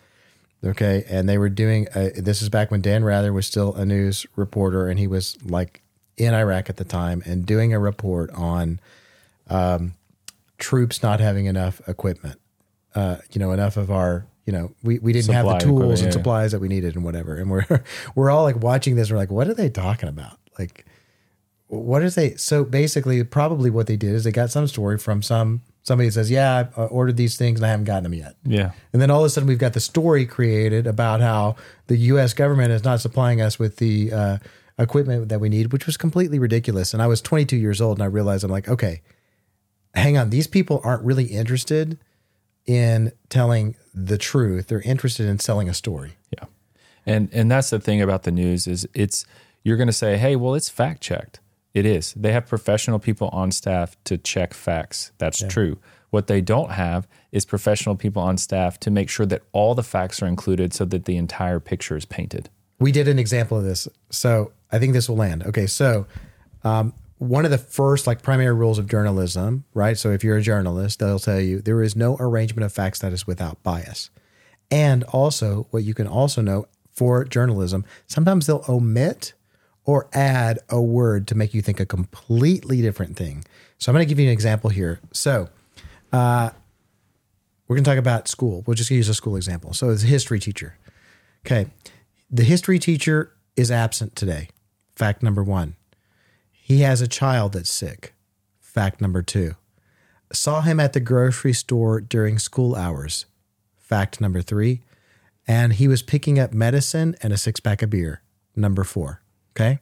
Okay, 0.65 1.05
and 1.07 1.29
they 1.29 1.37
were 1.37 1.49
doing. 1.49 1.87
Uh, 1.93 2.09
this 2.15 2.41
is 2.41 2.49
back 2.49 2.71
when 2.71 2.81
Dan 2.81 3.03
Rather 3.03 3.31
was 3.31 3.45
still 3.45 3.75
a 3.75 3.85
news 3.85 4.25
reporter, 4.35 4.87
and 4.87 4.97
he 4.97 5.05
was 5.05 5.37
like 5.45 5.83
in 6.17 6.33
Iraq 6.33 6.71
at 6.71 6.77
the 6.77 6.83
time 6.83 7.21
and 7.25 7.45
doing 7.45 7.73
a 7.73 7.79
report 7.79 8.31
on 8.31 8.79
um, 9.47 9.93
troops 10.57 11.03
not 11.03 11.19
having 11.19 11.45
enough 11.45 11.79
equipment. 11.87 12.39
Uh, 12.95 13.17
you 13.31 13.39
know, 13.39 13.51
enough 13.51 13.77
of 13.77 13.91
our, 13.91 14.25
you 14.45 14.53
know, 14.53 14.73
we, 14.81 14.97
we 14.97 15.13
didn't 15.13 15.33
have 15.33 15.45
the 15.45 15.57
tools 15.59 15.99
and 15.99 16.07
yeah. 16.07 16.11
supplies 16.11 16.53
that 16.53 16.59
we 16.59 16.69
needed 16.69 16.95
and 16.95 17.03
whatever. 17.03 17.35
And 17.35 17.51
we're 17.51 17.83
we're 18.15 18.31
all 18.31 18.43
like 18.43 18.57
watching 18.57 18.95
this. 18.95 19.11
We're 19.11 19.17
like, 19.17 19.29
what 19.29 19.47
are 19.47 19.53
they 19.53 19.69
talking 19.69 20.09
about? 20.09 20.39
Like, 20.57 20.87
what 21.75 22.03
is 22.03 22.15
they? 22.15 22.35
So 22.35 22.63
basically, 22.63 23.23
probably 23.23 23.69
what 23.69 23.87
they 23.87 23.97
did 23.97 24.13
is 24.13 24.23
they 24.23 24.31
got 24.31 24.51
some 24.51 24.67
story 24.67 24.97
from 24.97 25.21
some 25.21 25.61
somebody 25.85 26.09
that 26.09 26.13
says, 26.13 26.31
yeah, 26.31 26.67
I 26.75 26.81
uh, 26.81 26.85
ordered 26.87 27.15
these 27.15 27.37
things 27.37 27.59
and 27.59 27.65
I 27.65 27.69
haven't 27.69 27.85
gotten 27.85 28.03
them 28.03 28.13
yet. 28.15 28.35
Yeah. 28.43 28.71
And 28.91 29.01
then 29.01 29.11
all 29.11 29.19
of 29.19 29.27
a 29.27 29.29
sudden, 29.29 29.47
we've 29.47 29.59
got 29.59 29.73
the 29.73 29.79
story 29.79 30.25
created 30.25 30.87
about 30.87 31.21
how 31.21 31.55
the 31.87 31.97
U.S. 31.97 32.33
government 32.33 32.71
is 32.71 32.83
not 32.83 33.01
supplying 33.01 33.39
us 33.39 33.59
with 33.59 33.77
the 33.77 34.11
uh, 34.11 34.37
equipment 34.79 35.29
that 35.29 35.39
we 35.39 35.47
need, 35.47 35.71
which 35.71 35.85
was 35.85 35.95
completely 35.95 36.39
ridiculous. 36.39 36.93
And 36.93 37.03
I 37.03 37.07
was 37.07 37.21
22 37.21 37.55
years 37.55 37.81
old, 37.81 37.99
and 37.99 38.03
I 38.03 38.07
realized 38.07 38.43
I'm 38.43 38.51
like, 38.51 38.67
okay, 38.67 39.01
hang 39.93 40.17
on, 40.17 40.31
these 40.31 40.47
people 40.47 40.81
aren't 40.83 41.03
really 41.03 41.25
interested 41.25 41.99
in 42.65 43.11
telling 43.29 43.75
the 43.93 44.17
truth; 44.17 44.67
they're 44.67 44.81
interested 44.81 45.27
in 45.27 45.37
selling 45.37 45.69
a 45.69 45.73
story. 45.73 46.17
Yeah. 46.31 46.45
And 47.05 47.29
and 47.31 47.51
that's 47.51 47.69
the 47.69 47.79
thing 47.79 48.01
about 48.01 48.23
the 48.23 48.31
news 48.31 48.65
is 48.65 48.87
it's 48.95 49.25
you're 49.63 49.77
going 49.77 49.87
to 49.87 49.93
say, 49.93 50.17
"Hey, 50.17 50.35
well, 50.35 50.55
it's 50.55 50.69
fact 50.69 51.01
checked." 51.01 51.39
It 51.75 51.85
is. 51.85 52.13
They 52.13 52.31
have 52.31 52.47
professional 52.47 52.99
people 52.99 53.27
on 53.33 53.51
staff 53.51 53.97
to 54.05 54.17
check 54.17 54.53
facts. 54.53 55.11
That's 55.17 55.45
true. 55.45 55.77
What 56.09 56.27
they 56.27 56.39
don't 56.39 56.71
have 56.71 57.05
is 57.33 57.43
professional 57.43 57.97
people 57.97 58.21
on 58.21 58.37
staff 58.37 58.79
to 58.79 58.89
make 58.89 59.09
sure 59.09 59.25
that 59.25 59.43
all 59.51 59.75
the 59.75 59.83
facts 59.83 60.21
are 60.21 60.27
included 60.27 60.73
so 60.73 60.85
that 60.85 61.03
the 61.03 61.17
entire 61.17 61.59
picture 61.59 61.97
is 61.97 62.05
painted. 62.05 62.49
we 62.79 62.93
did 62.93 63.09
an 63.09 63.19
example 63.19 63.57
of 63.57 63.65
this. 63.65 63.89
So 64.09 64.53
I 64.71 64.79
think 64.79 64.93
this 64.93 65.09
will 65.09 65.17
land. 65.17 65.43
Okay. 65.43 65.67
So, 65.67 66.07
um, 66.63 66.93
one 67.17 67.45
of 67.45 67.51
the 67.51 67.57
first 67.57 68.07
like 68.07 68.21
primary 68.21 68.53
rules 68.53 68.77
of 68.77 68.87
journalism, 68.87 69.65
right? 69.73 69.97
So 69.97 70.11
if 70.11 70.23
you're 70.23 70.37
a 70.37 70.41
journalist, 70.41 70.99
they'll 70.99 71.19
tell 71.19 71.39
you 71.39 71.61
there 71.61 71.81
is 71.81 71.95
no 71.95 72.17
arrangement 72.19 72.65
of 72.65 72.73
facts 72.73 72.99
that 72.99 73.13
is 73.13 73.27
without 73.27 73.61
bias. 73.63 74.09
And 74.71 75.03
also, 75.05 75.67
what 75.71 75.83
you 75.83 75.93
can 75.93 76.07
also 76.07 76.41
know 76.41 76.67
for 76.91 77.23
journalism, 77.23 77.85
sometimes 78.07 78.47
they'll 78.47 78.65
omit 78.67 79.33
or 79.85 80.07
add 80.13 80.59
a 80.69 80.81
word 80.81 81.27
to 81.27 81.35
make 81.35 81.53
you 81.53 81.61
think 81.61 81.79
a 81.79 81.85
completely 81.85 82.81
different 82.81 83.15
thing. 83.15 83.43
So 83.77 83.91
I'm 83.91 83.93
going 83.93 84.05
to 84.05 84.09
give 84.09 84.19
you 84.19 84.25
an 84.27 84.33
example 84.33 84.69
here. 84.69 84.99
So, 85.13 85.49
uh, 86.11 86.49
we're 87.67 87.75
going 87.75 87.83
to 87.83 87.89
talk 87.89 87.97
about 87.97 88.27
school. 88.27 88.63
We'll 88.65 88.75
just 88.75 88.91
use 88.91 89.09
a 89.09 89.13
school 89.13 89.35
example. 89.35 89.73
So, 89.73 89.89
it's 89.89 90.03
a 90.03 90.07
history 90.07 90.39
teacher. 90.39 90.77
Okay. 91.45 91.67
The 92.31 92.43
history 92.43 92.79
teacher 92.79 93.31
is 93.55 93.69
absent 93.71 94.15
today. 94.15 94.49
Fact 94.95 95.21
number 95.23 95.43
one. 95.43 95.75
He 96.51 96.81
has 96.81 97.01
a 97.01 97.07
child 97.07 97.53
that's 97.53 97.71
sick. 97.73 98.13
Fact 98.59 98.99
number 99.01 99.21
two. 99.21 99.55
Saw 100.33 100.61
him 100.61 100.79
at 100.79 100.93
the 100.93 100.99
grocery 100.99 101.53
store 101.53 102.01
during 102.01 102.39
school 102.39 102.75
hours. 102.75 103.25
Fact 103.77 104.19
number 104.19 104.41
three. 104.41 104.81
and 105.47 105.73
he 105.73 105.87
was 105.87 106.01
picking 106.01 106.39
up 106.39 106.53
medicine 106.53 107.15
and 107.21 107.31
a 107.31 107.37
six 107.37 107.59
pack 107.59 107.81
of 107.81 107.89
beer. 107.89 108.21
Number 108.55 108.83
four. 108.83 109.21
Okay. 109.55 109.79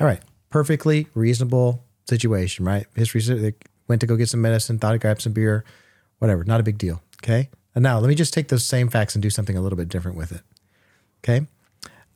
All 0.00 0.06
right. 0.06 0.20
Perfectly 0.50 1.08
reasonable 1.14 1.82
situation, 2.08 2.64
right? 2.64 2.86
History 2.94 3.54
went 3.88 4.00
to 4.00 4.06
go 4.06 4.16
get 4.16 4.28
some 4.28 4.40
medicine, 4.42 4.78
thought 4.78 4.92
he 4.92 4.98
grabbed 4.98 5.22
some 5.22 5.32
beer, 5.32 5.64
whatever. 6.18 6.44
Not 6.44 6.60
a 6.60 6.64
big 6.64 6.78
deal. 6.78 7.02
Okay. 7.22 7.50
And 7.74 7.82
now 7.82 7.98
let 7.98 8.08
me 8.08 8.14
just 8.14 8.34
take 8.34 8.48
those 8.48 8.64
same 8.64 8.88
facts 8.88 9.14
and 9.14 9.22
do 9.22 9.30
something 9.30 9.56
a 9.56 9.60
little 9.60 9.76
bit 9.76 9.88
different 9.88 10.16
with 10.16 10.32
it. 10.32 10.42
Okay. 11.24 11.46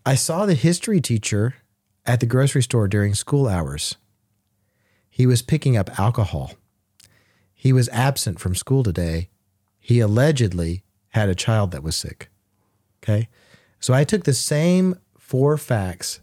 I 0.04 0.14
saw 0.14 0.46
the 0.46 0.54
history 0.54 1.00
teacher 1.00 1.56
at 2.04 2.20
the 2.20 2.26
grocery 2.26 2.62
store 2.62 2.86
during 2.86 3.14
school 3.14 3.48
hours. 3.48 3.96
He 5.10 5.26
was 5.26 5.42
picking 5.42 5.76
up 5.76 5.98
alcohol. 5.98 6.52
He 7.54 7.72
was 7.72 7.88
absent 7.88 8.38
from 8.38 8.54
school 8.54 8.82
today. 8.82 9.28
He 9.80 10.00
allegedly 10.00 10.84
had 11.10 11.28
a 11.28 11.34
child 11.34 11.70
that 11.70 11.82
was 11.82 11.96
sick. 11.96 12.28
Okay. 13.02 13.28
So 13.80 13.94
I 13.94 14.04
took 14.04 14.24
the 14.24 14.34
same 14.34 15.00
four 15.18 15.56
facts 15.56 16.20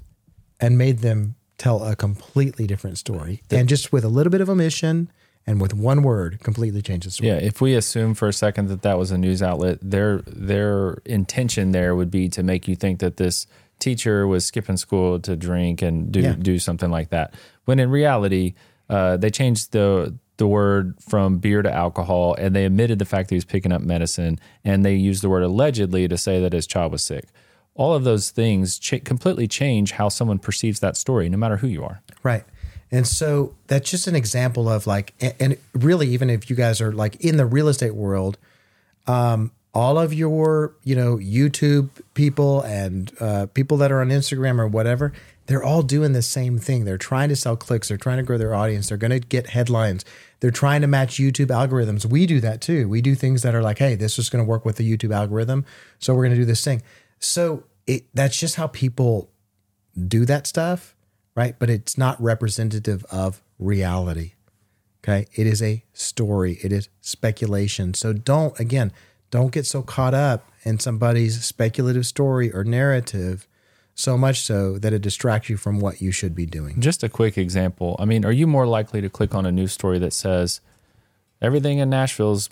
and 0.63 0.77
made 0.77 0.99
them 0.99 1.35
tell 1.57 1.83
a 1.83 1.95
completely 1.95 2.65
different 2.65 2.97
story. 2.97 3.41
And 3.51 3.67
just 3.67 3.91
with 3.91 4.05
a 4.05 4.07
little 4.07 4.31
bit 4.31 4.39
of 4.39 4.49
omission 4.49 5.11
and 5.45 5.59
with 5.59 5.73
one 5.73 6.03
word, 6.03 6.39
completely 6.41 6.81
change 6.81 7.03
the 7.03 7.11
story. 7.11 7.29
Yeah, 7.29 7.35
if 7.35 7.59
we 7.59 7.75
assume 7.75 8.13
for 8.13 8.29
a 8.29 8.33
second 8.33 8.69
that 8.69 8.81
that 8.83 8.97
was 8.97 9.11
a 9.11 9.17
news 9.17 9.43
outlet, 9.43 9.79
their 9.81 10.19
their 10.25 11.01
intention 11.05 11.73
there 11.73 11.95
would 11.95 12.09
be 12.09 12.29
to 12.29 12.43
make 12.43 12.67
you 12.67 12.77
think 12.77 12.99
that 12.99 13.17
this 13.17 13.45
teacher 13.79 14.25
was 14.25 14.45
skipping 14.45 14.77
school 14.77 15.19
to 15.19 15.35
drink 15.35 15.81
and 15.81 16.11
do 16.11 16.21
yeah. 16.21 16.35
do 16.39 16.57
something 16.59 16.89
like 16.89 17.09
that. 17.09 17.33
When 17.65 17.79
in 17.79 17.89
reality, 17.89 18.53
uh, 18.89 19.17
they 19.17 19.29
changed 19.29 19.73
the 19.73 20.17
the 20.37 20.47
word 20.47 20.95
from 21.01 21.39
beer 21.39 21.61
to 21.61 21.71
alcohol, 21.71 22.35
and 22.35 22.55
they 22.55 22.63
admitted 22.63 22.99
the 22.99 23.05
fact 23.05 23.27
that 23.29 23.35
he 23.35 23.37
was 23.37 23.45
picking 23.45 23.73
up 23.73 23.81
medicine, 23.81 24.39
and 24.63 24.85
they 24.85 24.95
used 24.95 25.21
the 25.23 25.29
word 25.29 25.43
allegedly 25.43 26.07
to 26.07 26.17
say 26.17 26.39
that 26.39 26.53
his 26.53 26.65
child 26.65 26.93
was 26.93 27.03
sick. 27.03 27.25
All 27.75 27.93
of 27.93 28.03
those 28.03 28.29
things 28.29 28.79
completely 29.03 29.47
change 29.47 29.93
how 29.93 30.09
someone 30.09 30.39
perceives 30.39 30.79
that 30.81 30.95
story, 30.95 31.27
no 31.29 31.37
matter 31.37 31.57
who 31.57 31.67
you 31.67 31.83
are. 31.83 32.01
Right. 32.21 32.43
And 32.91 33.07
so 33.07 33.55
that's 33.65 33.89
just 33.89 34.05
an 34.05 34.15
example 34.15 34.69
of 34.69 34.85
like, 34.85 35.15
and 35.39 35.57
really, 35.73 36.07
even 36.09 36.29
if 36.29 36.49
you 36.49 36.55
guys 36.55 36.79
are 36.79 36.91
like 36.91 37.15
in 37.15 37.37
the 37.37 37.45
real 37.45 37.67
estate 37.67 37.95
world, 37.95 38.37
um, 39.07 39.51
all 39.73 39.97
of 39.97 40.13
your, 40.13 40.75
you 40.83 40.95
know, 40.95 41.17
YouTube 41.17 41.89
people 42.13 42.61
and 42.61 43.11
uh, 43.19 43.47
people 43.47 43.77
that 43.77 43.91
are 43.91 44.01
on 44.01 44.09
Instagram 44.09 44.59
or 44.59 44.67
whatever, 44.67 45.11
they're 45.47 45.63
all 45.63 45.81
doing 45.81 46.13
the 46.13 46.21
same 46.21 46.59
thing. 46.59 46.85
They're 46.85 46.97
trying 46.99 47.29
to 47.29 47.35
sell 47.35 47.57
clicks. 47.57 47.87
They're 47.87 47.97
trying 47.97 48.17
to 48.17 48.23
grow 48.23 48.37
their 48.37 48.53
audience. 48.53 48.89
They're 48.89 48.97
going 48.97 49.11
to 49.11 49.19
get 49.19 49.47
headlines. 49.47 50.05
They're 50.39 50.51
trying 50.51 50.81
to 50.81 50.87
match 50.87 51.15
YouTube 51.15 51.47
algorithms. 51.47 52.05
We 52.05 52.27
do 52.27 52.39
that 52.41 52.61
too. 52.61 52.87
We 52.87 53.01
do 53.01 53.15
things 53.15 53.41
that 53.41 53.55
are 53.55 53.63
like, 53.63 53.79
hey, 53.79 53.95
this 53.95 54.19
is 54.19 54.29
going 54.29 54.43
to 54.43 54.47
work 54.47 54.63
with 54.63 54.75
the 54.75 54.89
YouTube 54.89 55.13
algorithm. 55.13 55.65
So 55.99 56.13
we're 56.13 56.23
going 56.23 56.35
to 56.35 56.41
do 56.41 56.45
this 56.45 56.63
thing. 56.63 56.83
So 57.23 57.63
it, 57.87 58.05
that's 58.13 58.37
just 58.37 58.55
how 58.55 58.67
people 58.67 59.29
do 60.07 60.25
that 60.25 60.47
stuff, 60.47 60.95
right? 61.35 61.55
But 61.57 61.69
it's 61.69 61.97
not 61.97 62.21
representative 62.21 63.05
of 63.11 63.41
reality. 63.59 64.33
Okay. 65.03 65.27
It 65.33 65.47
is 65.47 65.61
a 65.61 65.83
story, 65.93 66.59
it 66.63 66.71
is 66.71 66.89
speculation. 67.01 67.93
So 67.93 68.13
don't, 68.13 68.57
again, 68.59 68.93
don't 69.31 69.51
get 69.51 69.65
so 69.65 69.81
caught 69.81 70.13
up 70.13 70.47
in 70.63 70.79
somebody's 70.79 71.43
speculative 71.43 72.05
story 72.05 72.53
or 72.53 72.63
narrative 72.63 73.47
so 73.95 74.17
much 74.17 74.41
so 74.41 74.77
that 74.79 74.93
it 74.93 75.01
distracts 75.01 75.49
you 75.49 75.57
from 75.57 75.79
what 75.79 76.01
you 76.01 76.11
should 76.11 76.33
be 76.33 76.45
doing. 76.45 76.79
Just 76.79 77.03
a 77.03 77.09
quick 77.09 77.37
example. 77.37 77.95
I 77.99 78.05
mean, 78.05 78.25
are 78.25 78.31
you 78.31 78.47
more 78.47 78.65
likely 78.65 79.01
to 79.01 79.09
click 79.09 79.35
on 79.35 79.45
a 79.45 79.51
news 79.51 79.71
story 79.71 79.99
that 79.99 80.13
says 80.13 80.61
everything 81.43 81.77
in 81.77 81.89
Nashville's 81.89 82.49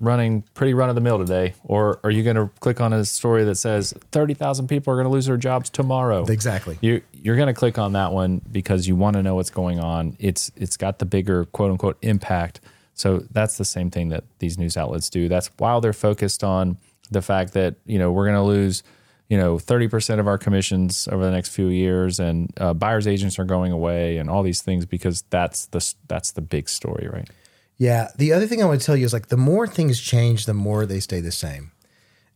running 0.00 0.42
pretty 0.54 0.74
run 0.74 0.88
of 0.88 0.94
the 0.94 1.00
mill 1.00 1.18
today? 1.18 1.54
Or 1.64 1.98
are 2.04 2.10
you 2.10 2.22
going 2.22 2.36
to 2.36 2.48
click 2.60 2.80
on 2.80 2.92
a 2.92 3.04
story 3.04 3.44
that 3.44 3.56
says 3.56 3.94
30,000 4.12 4.68
people 4.68 4.92
are 4.92 4.96
going 4.96 5.06
to 5.06 5.10
lose 5.10 5.26
their 5.26 5.36
jobs 5.36 5.70
tomorrow? 5.70 6.24
Exactly. 6.26 6.78
You, 6.80 7.02
you're 7.12 7.36
going 7.36 7.48
to 7.48 7.54
click 7.54 7.78
on 7.78 7.94
that 7.94 8.12
one 8.12 8.42
because 8.52 8.86
you 8.86 8.94
want 8.94 9.16
to 9.16 9.22
know 9.22 9.34
what's 9.34 9.50
going 9.50 9.80
on. 9.80 10.16
It's 10.20 10.52
It's 10.54 10.76
got 10.76 11.00
the 11.00 11.06
bigger 11.06 11.46
quote 11.46 11.72
unquote 11.72 11.98
impact. 12.02 12.60
So 12.92 13.24
that's 13.30 13.58
the 13.58 13.64
same 13.64 13.90
thing 13.90 14.10
that 14.10 14.22
these 14.38 14.56
news 14.56 14.76
outlets 14.76 15.10
do. 15.10 15.28
That's 15.28 15.50
while 15.56 15.80
they're 15.80 15.92
focused 15.92 16.44
on 16.44 16.76
the 17.10 17.22
fact 17.22 17.54
that, 17.54 17.74
you 17.86 17.98
know, 17.98 18.12
we're 18.12 18.26
going 18.26 18.36
to 18.36 18.42
lose– 18.42 18.84
you 19.28 19.38
know, 19.38 19.56
30% 19.56 20.20
of 20.20 20.28
our 20.28 20.38
commissions 20.38 21.08
over 21.10 21.24
the 21.24 21.30
next 21.30 21.48
few 21.48 21.68
years 21.68 22.20
and 22.20 22.52
uh, 22.58 22.74
buyers 22.74 23.06
agents 23.06 23.38
are 23.38 23.44
going 23.44 23.72
away 23.72 24.18
and 24.18 24.28
all 24.28 24.42
these 24.42 24.60
things 24.60 24.84
because 24.84 25.22
that's 25.30 25.66
the 25.66 25.94
that's 26.08 26.32
the 26.32 26.40
big 26.40 26.68
story, 26.68 27.08
right? 27.08 27.28
Yeah, 27.76 28.08
the 28.16 28.32
other 28.32 28.46
thing 28.46 28.62
I 28.62 28.66
want 28.66 28.80
to 28.80 28.86
tell 28.86 28.96
you 28.96 29.04
is 29.04 29.12
like 29.12 29.28
the 29.28 29.36
more 29.36 29.66
things 29.66 30.00
change, 30.00 30.46
the 30.46 30.54
more 30.54 30.86
they 30.86 31.00
stay 31.00 31.20
the 31.20 31.32
same. 31.32 31.72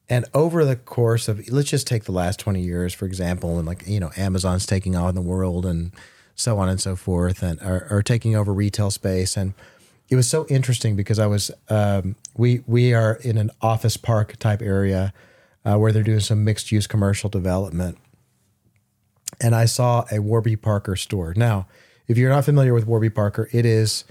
And 0.08 0.24
over 0.34 0.64
the 0.64 0.76
course 0.76 1.28
of 1.28 1.48
let's 1.48 1.70
just 1.70 1.86
take 1.86 2.04
the 2.04 2.12
last 2.12 2.40
20 2.40 2.62
years 2.62 2.94
for 2.94 3.04
example 3.04 3.58
and 3.58 3.66
like, 3.66 3.86
you 3.86 4.00
know, 4.00 4.10
Amazon's 4.16 4.66
taking 4.66 4.96
on 4.96 5.14
the 5.14 5.20
world 5.20 5.66
and 5.66 5.92
so 6.34 6.58
on 6.58 6.68
and 6.68 6.80
so 6.80 6.96
forth 6.96 7.42
and 7.42 7.60
are, 7.60 7.86
are 7.90 8.02
taking 8.02 8.34
over 8.34 8.52
retail 8.52 8.90
space 8.90 9.36
and 9.36 9.54
it 10.08 10.16
was 10.16 10.28
so 10.28 10.46
interesting 10.48 10.96
because 10.96 11.18
I 11.18 11.26
was 11.26 11.50
um, 11.68 12.16
we 12.36 12.62
we 12.66 12.94
are 12.94 13.16
in 13.16 13.36
an 13.36 13.50
office 13.60 13.96
park 13.96 14.38
type 14.38 14.62
area 14.62 15.12
uh, 15.64 15.76
where 15.76 15.92
they're 15.92 16.02
doing 16.02 16.20
some 16.20 16.44
mixed 16.44 16.72
use 16.72 16.86
commercial 16.86 17.28
development. 17.28 17.98
And 19.40 19.54
I 19.54 19.66
saw 19.66 20.04
a 20.10 20.20
Warby 20.20 20.56
Parker 20.56 20.96
store. 20.96 21.34
Now, 21.36 21.66
if 22.06 22.16
you're 22.16 22.30
not 22.30 22.44
familiar 22.44 22.72
with 22.72 22.86
Warby 22.86 23.10
Parker, 23.10 23.48
it 23.52 23.66
is 23.66 24.04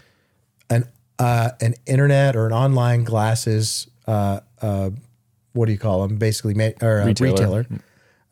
an 0.70 0.88
uh, 1.20 1.52
an 1.62 1.76
internet 1.86 2.36
or 2.36 2.48
an 2.48 2.54
online 2.54 3.04
glasses. 3.04 3.88
Uh, 4.06 4.40
uh, 4.62 4.90
what 5.54 5.66
do 5.66 5.72
you 5.72 5.78
call 5.80 6.08
them? 6.08 6.18
Basically, 6.18 6.54
ma- 6.54 6.70
or 6.82 7.04
retailer. 7.06 7.32
retailer. 7.32 7.68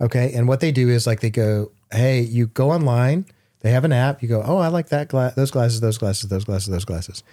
Okay, 0.02 0.34
and 0.34 0.48
what 0.48 0.60
they 0.60 0.72
do 0.72 0.90
is 0.90 1.08
like 1.08 1.22
they 1.22 1.30
go, 1.30 1.72
hey, 1.92 2.22
you 2.22 2.48
go 2.48 2.72
online. 2.72 3.26
They 3.62 3.72
have 3.72 3.86
an 3.86 3.94
app. 3.94 4.22
You 4.22 4.28
go, 4.28 4.44
oh, 4.46 4.58
I 4.58 4.68
like 4.68 4.90
that 4.90 5.08
glass, 5.08 5.34
those 5.34 5.50
glasses, 5.50 5.80
those 5.80 5.98
glasses, 5.98 6.30
those 6.30 6.44
glasses, 6.44 6.68
those 6.68 6.86
glasses. 6.86 7.24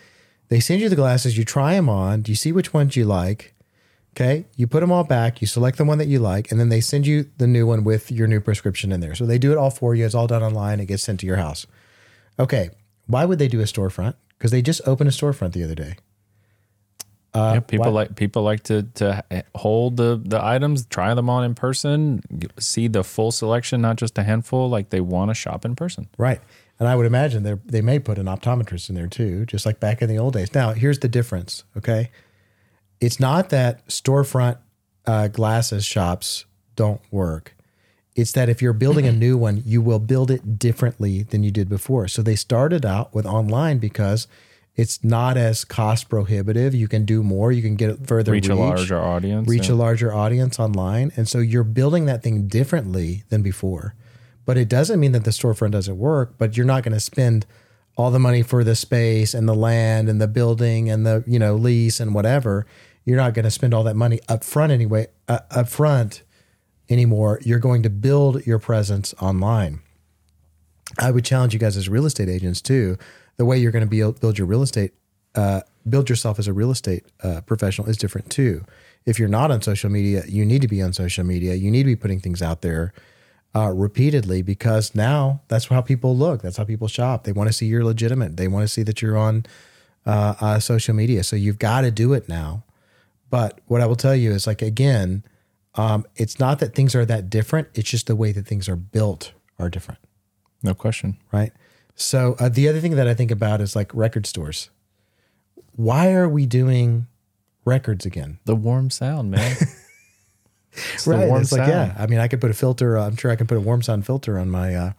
They 0.48 0.60
send 0.60 0.80
you 0.80 0.88
the 0.88 0.96
glasses. 0.96 1.36
You 1.36 1.44
try 1.44 1.74
them 1.74 1.88
on. 1.88 2.22
Do 2.22 2.32
you 2.32 2.36
see 2.36 2.52
which 2.52 2.72
ones 2.72 2.96
you 2.96 3.04
like? 3.04 3.54
Okay. 4.14 4.44
You 4.56 4.66
put 4.66 4.80
them 4.80 4.92
all 4.92 5.04
back, 5.04 5.40
you 5.40 5.46
select 5.46 5.78
the 5.78 5.84
one 5.84 5.98
that 5.98 6.08
you 6.08 6.18
like, 6.18 6.50
and 6.50 6.60
then 6.60 6.68
they 6.68 6.80
send 6.80 7.06
you 7.06 7.30
the 7.38 7.46
new 7.46 7.66
one 7.66 7.84
with 7.84 8.10
your 8.12 8.26
new 8.26 8.40
prescription 8.40 8.92
in 8.92 9.00
there. 9.00 9.14
So 9.14 9.24
they 9.24 9.38
do 9.38 9.52
it 9.52 9.58
all 9.58 9.70
for 9.70 9.94
you. 9.94 10.04
It's 10.04 10.14
all 10.14 10.26
done 10.26 10.42
online. 10.42 10.80
It 10.80 10.86
gets 10.86 11.02
sent 11.02 11.20
to 11.20 11.26
your 11.26 11.36
house. 11.36 11.66
Okay. 12.38 12.70
Why 13.06 13.24
would 13.24 13.38
they 13.38 13.48
do 13.48 13.60
a 13.60 13.64
storefront? 13.64 14.14
Because 14.42 14.50
they 14.50 14.60
just 14.60 14.80
opened 14.86 15.06
a 15.06 15.12
storefront 15.12 15.52
the 15.52 15.62
other 15.62 15.76
day. 15.76 15.94
Uh, 17.32 17.52
yeah, 17.54 17.60
people 17.60 17.86
why? 17.86 18.00
like 18.00 18.16
people 18.16 18.42
like 18.42 18.64
to 18.64 18.82
to 18.94 19.24
hold 19.54 19.96
the 19.96 20.20
the 20.20 20.44
items, 20.44 20.84
try 20.86 21.14
them 21.14 21.30
on 21.30 21.44
in 21.44 21.54
person, 21.54 22.20
see 22.58 22.88
the 22.88 23.04
full 23.04 23.30
selection, 23.30 23.80
not 23.80 23.94
just 23.94 24.18
a 24.18 24.24
handful. 24.24 24.68
Like 24.68 24.90
they 24.90 25.00
want 25.00 25.30
to 25.30 25.34
shop 25.34 25.64
in 25.64 25.76
person, 25.76 26.08
right? 26.18 26.40
And 26.80 26.88
I 26.88 26.96
would 26.96 27.06
imagine 27.06 27.44
they 27.44 27.54
they 27.64 27.82
may 27.82 28.00
put 28.00 28.18
an 28.18 28.26
optometrist 28.26 28.88
in 28.88 28.96
there 28.96 29.06
too, 29.06 29.46
just 29.46 29.64
like 29.64 29.78
back 29.78 30.02
in 30.02 30.08
the 30.08 30.18
old 30.18 30.32
days. 30.32 30.52
Now, 30.52 30.72
here's 30.72 30.98
the 30.98 31.08
difference. 31.08 31.62
Okay, 31.76 32.10
it's 33.00 33.20
not 33.20 33.50
that 33.50 33.86
storefront 33.86 34.58
uh, 35.06 35.28
glasses 35.28 35.84
shops 35.84 36.46
don't 36.74 37.00
work. 37.12 37.54
It's 38.14 38.32
that 38.32 38.48
if 38.48 38.60
you're 38.60 38.74
building 38.74 39.06
a 39.06 39.12
new 39.12 39.38
one, 39.38 39.62
you 39.64 39.80
will 39.80 39.98
build 39.98 40.30
it 40.30 40.58
differently 40.58 41.22
than 41.22 41.42
you 41.42 41.50
did 41.50 41.68
before. 41.68 42.08
So 42.08 42.22
they 42.22 42.36
started 42.36 42.84
out 42.84 43.14
with 43.14 43.24
online 43.24 43.78
because 43.78 44.26
it's 44.76 45.02
not 45.02 45.36
as 45.36 45.64
cost 45.64 46.08
prohibitive. 46.08 46.74
You 46.74 46.88
can 46.88 47.04
do 47.04 47.22
more. 47.22 47.52
You 47.52 47.62
can 47.62 47.74
get 47.74 48.06
further 48.06 48.32
reach, 48.32 48.48
reach 48.48 48.50
a 48.50 48.54
larger 48.54 48.98
audience, 49.00 49.48
reach 49.48 49.68
yeah. 49.68 49.74
a 49.74 49.76
larger 49.76 50.12
audience 50.12 50.58
online, 50.58 51.12
and 51.16 51.28
so 51.28 51.38
you're 51.38 51.64
building 51.64 52.06
that 52.06 52.22
thing 52.22 52.48
differently 52.48 53.24
than 53.28 53.42
before. 53.42 53.94
But 54.44 54.58
it 54.58 54.68
doesn't 54.68 54.98
mean 54.98 55.12
that 55.12 55.24
the 55.24 55.30
storefront 55.30 55.70
doesn't 55.70 55.98
work. 55.98 56.34
But 56.36 56.56
you're 56.56 56.66
not 56.66 56.82
going 56.82 56.94
to 56.94 57.00
spend 57.00 57.46
all 57.96 58.10
the 58.10 58.18
money 58.18 58.42
for 58.42 58.64
the 58.64 58.74
space 58.74 59.34
and 59.34 59.48
the 59.48 59.54
land 59.54 60.08
and 60.08 60.20
the 60.20 60.28
building 60.28 60.90
and 60.90 61.06
the 61.06 61.22
you 61.26 61.38
know 61.38 61.54
lease 61.54 62.00
and 62.00 62.14
whatever 62.14 62.66
you're 63.04 63.16
not 63.16 63.34
going 63.34 63.44
to 63.44 63.50
spend 63.50 63.74
all 63.74 63.84
that 63.84 63.96
money 63.96 64.20
up 64.28 64.44
front 64.44 64.72
anyway, 64.72 65.06
uh, 65.28 65.40
up 65.50 65.68
front 65.68 66.22
anymore. 66.92 67.40
You're 67.42 67.58
going 67.58 67.82
to 67.82 67.90
build 67.90 68.46
your 68.46 68.58
presence 68.58 69.14
online. 69.20 69.80
I 70.98 71.10
would 71.10 71.24
challenge 71.24 71.52
you 71.54 71.58
guys 71.58 71.76
as 71.76 71.88
real 71.88 72.06
estate 72.06 72.28
agents 72.28 72.60
too. 72.60 72.98
The 73.36 73.44
way 73.44 73.58
you're 73.58 73.72
going 73.72 73.84
to 73.84 73.90
build, 73.90 74.20
build 74.20 74.38
your 74.38 74.46
real 74.46 74.62
estate, 74.62 74.92
uh, 75.34 75.62
build 75.88 76.10
yourself 76.10 76.38
as 76.38 76.46
a 76.46 76.52
real 76.52 76.70
estate 76.70 77.04
uh, 77.22 77.40
professional 77.42 77.88
is 77.88 77.96
different 77.96 78.30
too. 78.30 78.64
If 79.04 79.18
you're 79.18 79.28
not 79.28 79.50
on 79.50 79.62
social 79.62 79.90
media, 79.90 80.22
you 80.28 80.44
need 80.44 80.62
to 80.62 80.68
be 80.68 80.82
on 80.82 80.92
social 80.92 81.24
media. 81.24 81.54
You 81.54 81.70
need 81.70 81.84
to 81.84 81.88
be 81.88 81.96
putting 81.96 82.20
things 82.20 82.42
out 82.42 82.62
there 82.62 82.92
uh, 83.54 83.72
repeatedly 83.74 84.42
because 84.42 84.94
now 84.94 85.40
that's 85.48 85.66
how 85.66 85.80
people 85.80 86.16
look. 86.16 86.42
That's 86.42 86.56
how 86.56 86.64
people 86.64 86.88
shop. 86.88 87.24
They 87.24 87.32
want 87.32 87.48
to 87.48 87.52
see 87.52 87.66
you're 87.66 87.84
legitimate. 87.84 88.36
They 88.36 88.48
want 88.48 88.64
to 88.64 88.68
see 88.68 88.82
that 88.84 89.02
you're 89.02 89.16
on 89.16 89.44
uh, 90.06 90.34
uh, 90.40 90.58
social 90.60 90.94
media. 90.94 91.24
So 91.24 91.36
you've 91.36 91.58
got 91.58 91.82
to 91.82 91.90
do 91.90 92.12
it 92.12 92.28
now. 92.28 92.64
But 93.30 93.60
what 93.66 93.80
I 93.80 93.86
will 93.86 93.96
tell 93.96 94.14
you 94.14 94.30
is 94.32 94.46
like 94.46 94.62
again, 94.62 95.24
um, 95.74 96.06
it's 96.16 96.38
not 96.38 96.58
that 96.58 96.74
things 96.74 96.94
are 96.94 97.04
that 97.04 97.30
different. 97.30 97.68
It's 97.74 97.90
just 97.90 98.06
the 98.06 98.16
way 98.16 98.32
that 98.32 98.46
things 98.46 98.68
are 98.68 98.76
built 98.76 99.32
are 99.58 99.68
different. 99.68 100.00
No 100.62 100.74
question. 100.74 101.18
Right. 101.32 101.52
So 101.94 102.36
uh, 102.38 102.48
the 102.48 102.68
other 102.68 102.80
thing 102.80 102.96
that 102.96 103.08
I 103.08 103.14
think 103.14 103.30
about 103.30 103.60
is 103.60 103.74
like 103.74 103.94
record 103.94 104.26
stores. 104.26 104.70
Why 105.74 106.12
are 106.12 106.28
we 106.28 106.46
doing 106.46 107.06
records 107.64 108.04
again? 108.04 108.38
The 108.44 108.54
warm 108.54 108.90
sound, 108.90 109.30
man. 109.30 109.56
It's 110.94 111.04
the 111.04 111.10
right. 111.10 111.28
warm 111.28 111.42
It's 111.42 111.52
like, 111.52 111.68
yeah. 111.68 111.94
I 111.98 112.06
mean, 112.06 112.18
I 112.18 112.28
could 112.28 112.40
put 112.40 112.50
a 112.50 112.54
filter. 112.54 112.96
I'm 112.96 113.16
sure 113.16 113.30
I 113.30 113.36
can 113.36 113.46
put 113.46 113.58
a 113.58 113.60
warm 113.60 113.82
sound 113.82 114.06
filter 114.06 114.38
on 114.38 114.50
my 114.50 114.74
uh, 114.74 114.92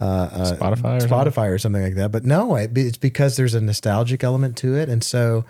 Spotify. 0.00 0.70
Or 0.70 1.00
something? 1.00 1.08
Spotify 1.08 1.50
or 1.50 1.58
something 1.58 1.82
like 1.82 1.94
that. 1.94 2.12
But 2.12 2.24
no, 2.24 2.56
it, 2.56 2.76
it's 2.76 2.98
because 2.98 3.36
there's 3.36 3.54
a 3.54 3.60
nostalgic 3.60 4.22
element 4.24 4.56
to 4.58 4.76
it, 4.76 4.88
and 4.88 5.02
so, 5.02 5.44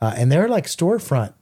uh, 0.00 0.14
and 0.16 0.30
they're 0.30 0.48
like 0.48 0.66
storefront 0.66 1.34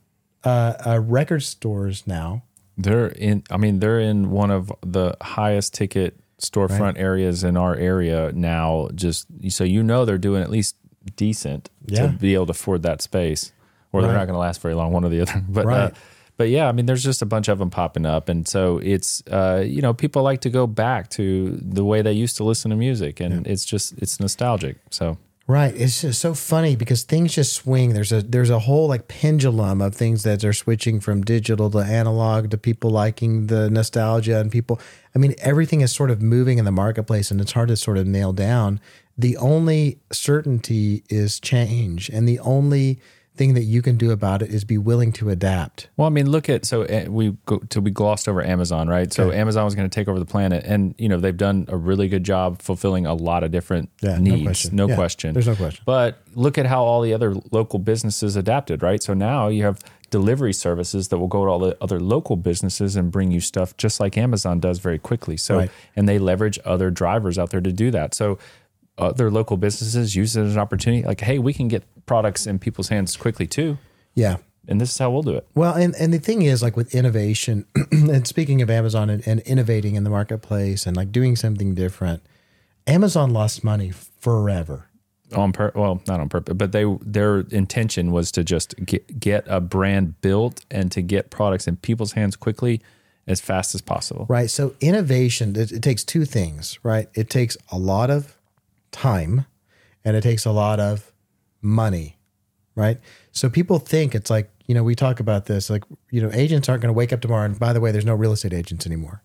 uh, 0.45 0.75
uh, 0.87 1.00
record 1.00 1.42
stores 1.42 2.07
now. 2.07 2.42
They're 2.79 3.09
in. 3.09 3.43
I 3.50 3.57
mean, 3.57 3.81
they're 3.81 4.00
in 4.00 4.31
one 4.31 4.50
of 4.50 4.73
the 4.83 5.17
highest 5.21 5.75
ticket 5.75 6.19
storefront 6.41 6.99
areas 6.99 7.45
in 7.45 7.57
our 7.57 7.75
area 7.76 8.33
now. 8.35 8.88
Just 8.95 9.26
so 9.50 9.64
you 9.64 9.83
know, 9.83 10.05
they're 10.05 10.19
doing 10.19 10.43
at 10.43 10.50
least 10.50 10.76
decent 11.17 11.69
Yeah. 11.87 12.07
to 12.07 12.12
be 12.12 12.35
able 12.35 12.47
to 12.47 12.52
afford 12.52 12.83
that 12.85 13.02
space, 13.02 13.52
or 13.93 14.02
they're 14.02 14.12
not 14.12 14.26
going 14.26 14.35
to 14.35 14.38
last 14.38 14.61
very 14.61 14.75
long. 14.75 14.93
One 14.93 15.05
or 15.05 15.09
the 15.11 15.21
other. 15.21 15.43
But 15.49 15.67
uh, 15.67 15.91
but 16.38 16.49
yeah, 16.49 16.67
I 16.67 16.73
mean, 16.73 16.87
there's 16.87 17.05
just 17.05 17.21
a 17.23 17.26
bunch 17.26 17.49
of 17.49 17.59
them 17.59 17.69
popping 17.71 18.07
up, 18.07 18.29
and 18.29 18.49
so 18.49 18.79
it's 18.79 19.23
uh, 19.31 19.62
you 19.67 19.83
know 19.83 19.93
people 19.93 20.23
like 20.23 20.41
to 20.41 20.50
go 20.50 20.67
back 20.67 21.11
to 21.11 21.59
the 21.61 21.85
way 21.85 22.00
they 22.02 22.12
used 22.12 22.37
to 22.38 22.45
listen 22.45 22.71
to 22.71 22.76
music, 22.76 23.21
and 23.21 23.47
it's 23.47 23.64
just 23.64 23.93
it's 23.99 24.19
nostalgic. 24.19 24.79
So 24.91 25.19
Right. 25.49 25.75
It's 25.75 26.03
just 26.03 26.21
so 26.21 26.35
funny 26.35 26.77
because 26.77 27.03
things 27.03 27.35
just 27.35 27.53
swing. 27.53 27.95
There's 27.95 28.13
a 28.13 28.23
there's 28.23 28.51
a 28.51 28.61
whole 28.61 28.87
like 28.87 29.09
pendulum 29.09 29.83
of 29.83 29.95
things 29.95 30.23
that 30.23 30.45
are 30.45 30.53
switching 30.53 31.01
from 31.01 31.23
digital 31.23 31.69
to 31.71 31.79
analog 31.79 32.51
to 32.51 32.59
people 32.59 32.91
liking 32.91 33.49
the 33.49 33.69
nostalgia 33.69 34.39
and 34.39 34.53
people 34.53 34.81
I 35.17 35.19
mean 35.19 35.35
everything 35.39 35.81
is 35.81 35.93
sort 35.93 36.13
of 36.13 36.23
moving 36.23 36.59
in 36.59 36.65
the 36.65 36.71
marketplace 36.71 37.33
and 37.33 37.41
it's 37.41 37.53
hard 37.53 37.69
to 37.69 37.77
sort 37.77 37.99
of 37.99 38.07
nail 38.07 38.33
down. 38.33 38.81
The 39.19 39.37
only 39.37 39.99
certainty 40.13 41.03
is 41.09 41.41
change 41.41 42.09
and 42.09 42.29
the 42.29 42.39
only 42.39 43.01
thing 43.35 43.55
that 43.55 43.62
you 43.62 43.81
can 43.81 43.97
do 43.97 44.11
about 44.11 44.43
it 44.43 44.51
is 44.51 44.62
be 44.65 44.77
willing 44.77 45.11
to 45.12 45.31
adapt. 45.31 45.89
Well, 45.97 46.07
I 46.07 46.11
mean, 46.11 46.31
look 46.31 46.49
at 46.51 46.67
so 46.67 46.83
uh, 46.83 47.07
we 47.09 47.35
go 47.47 47.59
to 47.59 47.81
we 47.81 47.91
glossed 47.91 48.29
over 48.29 48.45
Amazon, 48.45 48.89
right? 48.89 49.11
So 49.12 49.33
Amazon 49.33 49.65
was 49.65 49.75
going 49.75 49.89
to 49.89 49.95
take 49.95 50.07
over 50.07 50.19
the 50.19 50.27
planet, 50.27 50.65
and 50.67 50.95
you 50.99 51.09
know 51.09 51.19
they've 51.19 51.37
done 51.37 51.65
a 51.69 51.77
really 51.77 52.09
good 52.09 52.25
job 52.25 52.61
fulfilling 52.61 53.07
a 53.07 53.15
lot 53.15 53.43
of 53.43 53.51
different 53.51 53.89
Yeah, 54.03 54.19
no 54.19 54.35
needs, 54.35 54.43
question. 54.45 54.77
no 54.77 54.87
Yeah, 54.89 54.95
question. 54.97 55.33
there's 55.33 55.47
no 55.49 55.57
question. 55.57 55.83
But 55.87 56.21
look 56.35 56.59
at 56.59 56.67
how 56.67 56.85
all 56.85 57.01
the 57.01 57.15
other 57.15 57.35
local 57.51 57.79
businesses 57.79 58.37
adapted, 58.37 58.83
right? 58.83 59.03
So 59.03 59.15
now 59.15 59.49
you 59.49 59.65
have 59.65 59.81
delivery 60.11 60.53
services 60.53 61.09
that 61.09 61.17
will 61.17 61.27
go 61.27 61.47
to 61.47 61.51
all 61.51 61.59
the 61.59 61.75
other 61.81 61.99
local 61.99 62.37
businesses 62.37 62.97
and 62.97 63.11
bring 63.11 63.31
you 63.31 63.41
stuff 63.41 63.75
just 63.79 63.99
like 63.99 64.19
Amazon 64.19 64.61
does 64.61 64.79
very 64.79 64.99
quickly. 64.99 65.39
So 65.39 65.57
Right. 65.57 65.71
and 65.97 66.07
they 66.07 66.19
leverage 66.19 66.59
other 66.67 66.91
drivers 66.91 67.39
out 67.39 67.49
there 67.49 67.62
to 67.62 67.73
do 67.73 67.91
that. 67.93 68.15
So 68.15 68.39
other 68.99 69.31
local 69.31 69.57
businesses 69.57 70.15
use 70.15 70.37
it 70.37 70.43
as 70.45 70.55
an 70.55 70.61
opportunity, 70.61 71.03
like, 71.05 71.21
hey, 71.21 71.39
we 71.39 71.53
can 71.53 71.69
get 71.69 71.83
products 72.07 72.47
in 72.47 72.59
people's 72.59 72.89
hands 72.89 73.17
quickly 73.17 73.47
too, 73.47 73.79
Yeah. 74.15 74.37
and 74.69 74.81
this 74.81 74.91
is 74.91 74.99
how 74.99 75.11
we'll 75.11 75.23
do 75.23 75.35
it. 75.37 75.47
Well, 75.55 75.75
and, 75.75 75.95
and 75.97 76.13
the 76.13 76.19
thing 76.19 76.43
is, 76.43 76.63
like 76.63 76.77
with 76.77 76.95
innovation, 76.95 77.65
and 77.93 78.27
speaking 78.27 78.61
of 78.63 78.69
Amazon 78.71 79.09
and, 79.11 79.27
and 79.27 79.41
innovating 79.41 79.95
in 79.95 80.05
the 80.05 80.11
marketplace 80.11 80.87
and 80.87 80.97
like 80.97 81.11
doing 81.13 81.37
something 81.37 81.75
different, 81.75 82.23
Amazon 82.87 83.33
lost 83.33 83.63
money 83.65 83.91
forever. 83.91 84.89
on 85.35 85.53
pur- 85.53 85.73
well 85.75 86.03
not 86.07 86.21
on 86.21 86.29
purpose 86.29 86.55
but 86.55 86.73
they 86.73 86.85
their 87.01 87.41
intention 87.51 88.13
was 88.13 88.31
to 88.33 88.45
just 88.45 88.75
get, 88.85 89.19
get 89.19 89.45
a 89.47 89.61
brand 89.61 90.21
built 90.21 90.65
and 90.71 90.93
to 90.93 91.01
get 91.01 91.31
products 91.31 91.67
in 91.67 91.77
people's 91.77 92.13
hands 92.13 92.37
quickly 92.37 92.81
as 93.27 93.41
fast 93.41 93.75
as 93.75 93.81
possible 93.81 94.27
Right. 94.29 94.51
So 94.51 94.75
innovation, 94.81 95.57
it, 95.57 95.73
it 95.73 95.83
takes 95.83 96.05
two 96.05 96.25
things, 96.25 96.79
right? 96.83 97.09
It 97.15 97.31
takes 97.31 97.57
a 97.71 97.79
lot 97.79 98.11
of 98.11 98.37
time 98.93 99.47
and 100.05 100.17
it 100.17 100.23
takes 100.23 100.45
a 100.45 100.53
lot 100.53 100.79
of 100.79 101.13
money, 101.61 102.19
right? 102.75 102.99
So 103.33 103.49
people 103.49 103.79
think 103.79 104.15
it's 104.15 104.31
like, 104.31 104.51
you 104.67 104.75
know, 104.75 104.85
we 104.85 104.95
talk 104.95 105.21
about 105.21 105.47
this, 105.47 105.69
like, 105.69 105.85
you 106.11 106.21
know, 106.21 106.31
agents 106.33 106.69
aren't 106.69 106.83
going 106.83 106.93
to 106.93 106.97
wake 106.97 107.13
up 107.13 107.21
tomorrow 107.21 107.45
and 107.45 107.59
by 107.59 107.73
the 107.73 107.81
way, 107.81 107.91
there's 107.91 108.05
no 108.05 108.15
real 108.15 108.33
estate 108.33 108.53
agents 108.53 108.87
anymore. 108.87 109.23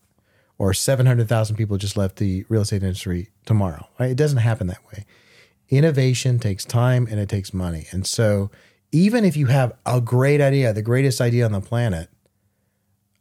Or 0.58 0.74
700,000 0.74 1.56
people 1.56 1.78
just 1.78 1.96
left 1.96 2.16
the 2.16 2.44
real 2.50 2.64
estate 2.64 2.82
industry 2.82 3.30
tomorrow, 3.46 3.88
right? 4.00 4.10
It 4.10 4.18
doesn't 4.18 4.40
happen 4.40 4.68
that 4.68 4.84
way. 4.92 5.06
Innovation 5.70 6.40
takes 6.40 6.66
time 6.66 7.08
and 7.12 7.20
it 7.20 7.30
takes 7.30 7.54
money. 7.54 7.88
And 7.92 8.08
so 8.08 8.50
even 8.92 9.24
if 9.24 9.38
you 9.38 9.48
have 9.48 9.74
a 9.86 10.02
great 10.02 10.42
idea, 10.42 10.74
the 10.74 10.82
greatest 10.82 11.22
idea 11.22 11.46
on 11.46 11.52
the 11.52 11.62
planet, 11.62 12.10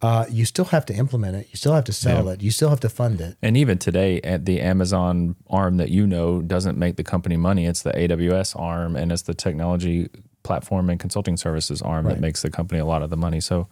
uh, 0.02 0.26
you 0.30 0.44
still 0.44 0.66
have 0.66 0.84
to 0.86 0.94
implement 0.94 1.36
it. 1.36 1.48
You 1.50 1.56
still 1.56 1.72
have 1.72 1.84
to 1.84 1.92
sell 1.92 2.28
it. 2.28 2.42
You 2.42 2.50
still 2.50 2.68
have 2.68 2.80
to 2.80 2.88
fund 2.88 3.20
it. 3.20 3.36
and 3.42 3.56
even 3.56 3.78
today 3.78 4.20
at 4.22 4.44
the 4.44 4.60
amazon 4.60 5.34
arm 5.48 5.78
that 5.78 5.88
you 5.90 6.06
know 6.06 6.42
doesn't 6.42 6.76
make 6.78 6.96
the 6.96 7.04
company 7.04 7.36
money 7.36 7.64
it's 7.66 7.82
the 7.82 7.92
aws 7.92 8.58
arm 8.60 8.94
and 8.96 9.10
it's 9.10 9.22
the 9.22 9.34
technology 9.34 10.08
platform 10.42 10.90
and 10.90 11.00
consulting 11.00 11.36
services 11.36 11.80
arm 11.82 12.04
that 12.06 12.20
makes 12.20 12.42
the 12.42 12.50
company 12.50 12.78
a 12.80 12.84
lot 12.84 13.02
of 13.02 13.10
the 13.10 13.16
money 13.16 13.40
so 13.40 13.66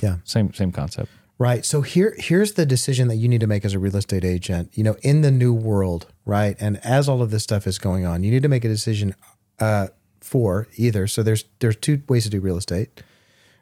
Yeah. 0.00 0.16
same 0.24 0.52
same 0.54 0.72
concept 0.72 1.10
Right. 1.40 1.64
So 1.64 1.82
here 1.82 2.16
here's 2.18 2.54
the 2.54 2.66
decision 2.66 3.06
that 3.08 3.14
you 3.14 3.28
need 3.28 3.40
to 3.42 3.46
make 3.46 3.64
as 3.64 3.72
a 3.72 3.78
real 3.78 3.94
estate 3.94 4.24
agent, 4.24 4.70
you 4.74 4.82
know, 4.82 4.96
in 5.02 5.20
the 5.20 5.30
new 5.30 5.52
world, 5.52 6.08
right? 6.24 6.56
And 6.58 6.78
as 6.84 7.08
all 7.08 7.22
of 7.22 7.30
this 7.30 7.44
stuff 7.44 7.64
is 7.64 7.78
going 7.78 8.04
on, 8.04 8.24
you 8.24 8.32
need 8.32 8.42
to 8.42 8.48
make 8.48 8.64
a 8.64 8.68
decision 8.68 9.14
uh, 9.60 9.86
for 10.20 10.66
either. 10.76 11.06
So 11.06 11.22
there's 11.22 11.44
there's 11.60 11.76
two 11.76 12.02
ways 12.08 12.24
to 12.24 12.30
do 12.30 12.40
real 12.40 12.56
estate. 12.56 12.88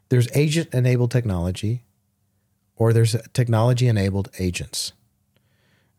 There's 0.09 0.27
agent 0.35 0.73
enabled 0.73 1.11
technology 1.11 1.83
or 2.77 2.93
there's 2.93 3.17
technology 3.33 3.89
enabled 3.89 4.29
agents. 4.39 4.93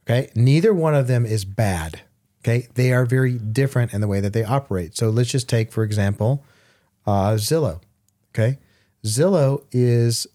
Okay? 0.06 0.30
Neither 0.36 0.74
one 0.74 0.96
of 0.96 1.08
them 1.08 1.26
is 1.26 1.46
bad. 1.46 2.02
Okay? 2.44 2.68
They 2.76 2.94
are 2.94 3.06
very 3.06 3.34
different 3.34 3.94
in 3.94 4.02
the 4.02 4.08
way 4.08 4.20
that 4.20 4.34
they 4.34 4.44
operate. 4.44 4.96
So 4.96 5.10
let's 5.10 5.30
just 5.30 5.50
take 5.50 5.72
for 5.72 5.84
example, 5.84 6.46
uh, 7.06 7.32
Zillow. 7.34 7.82
Okay? 8.34 8.58
Zillow 9.06 9.64
is 9.72 10.28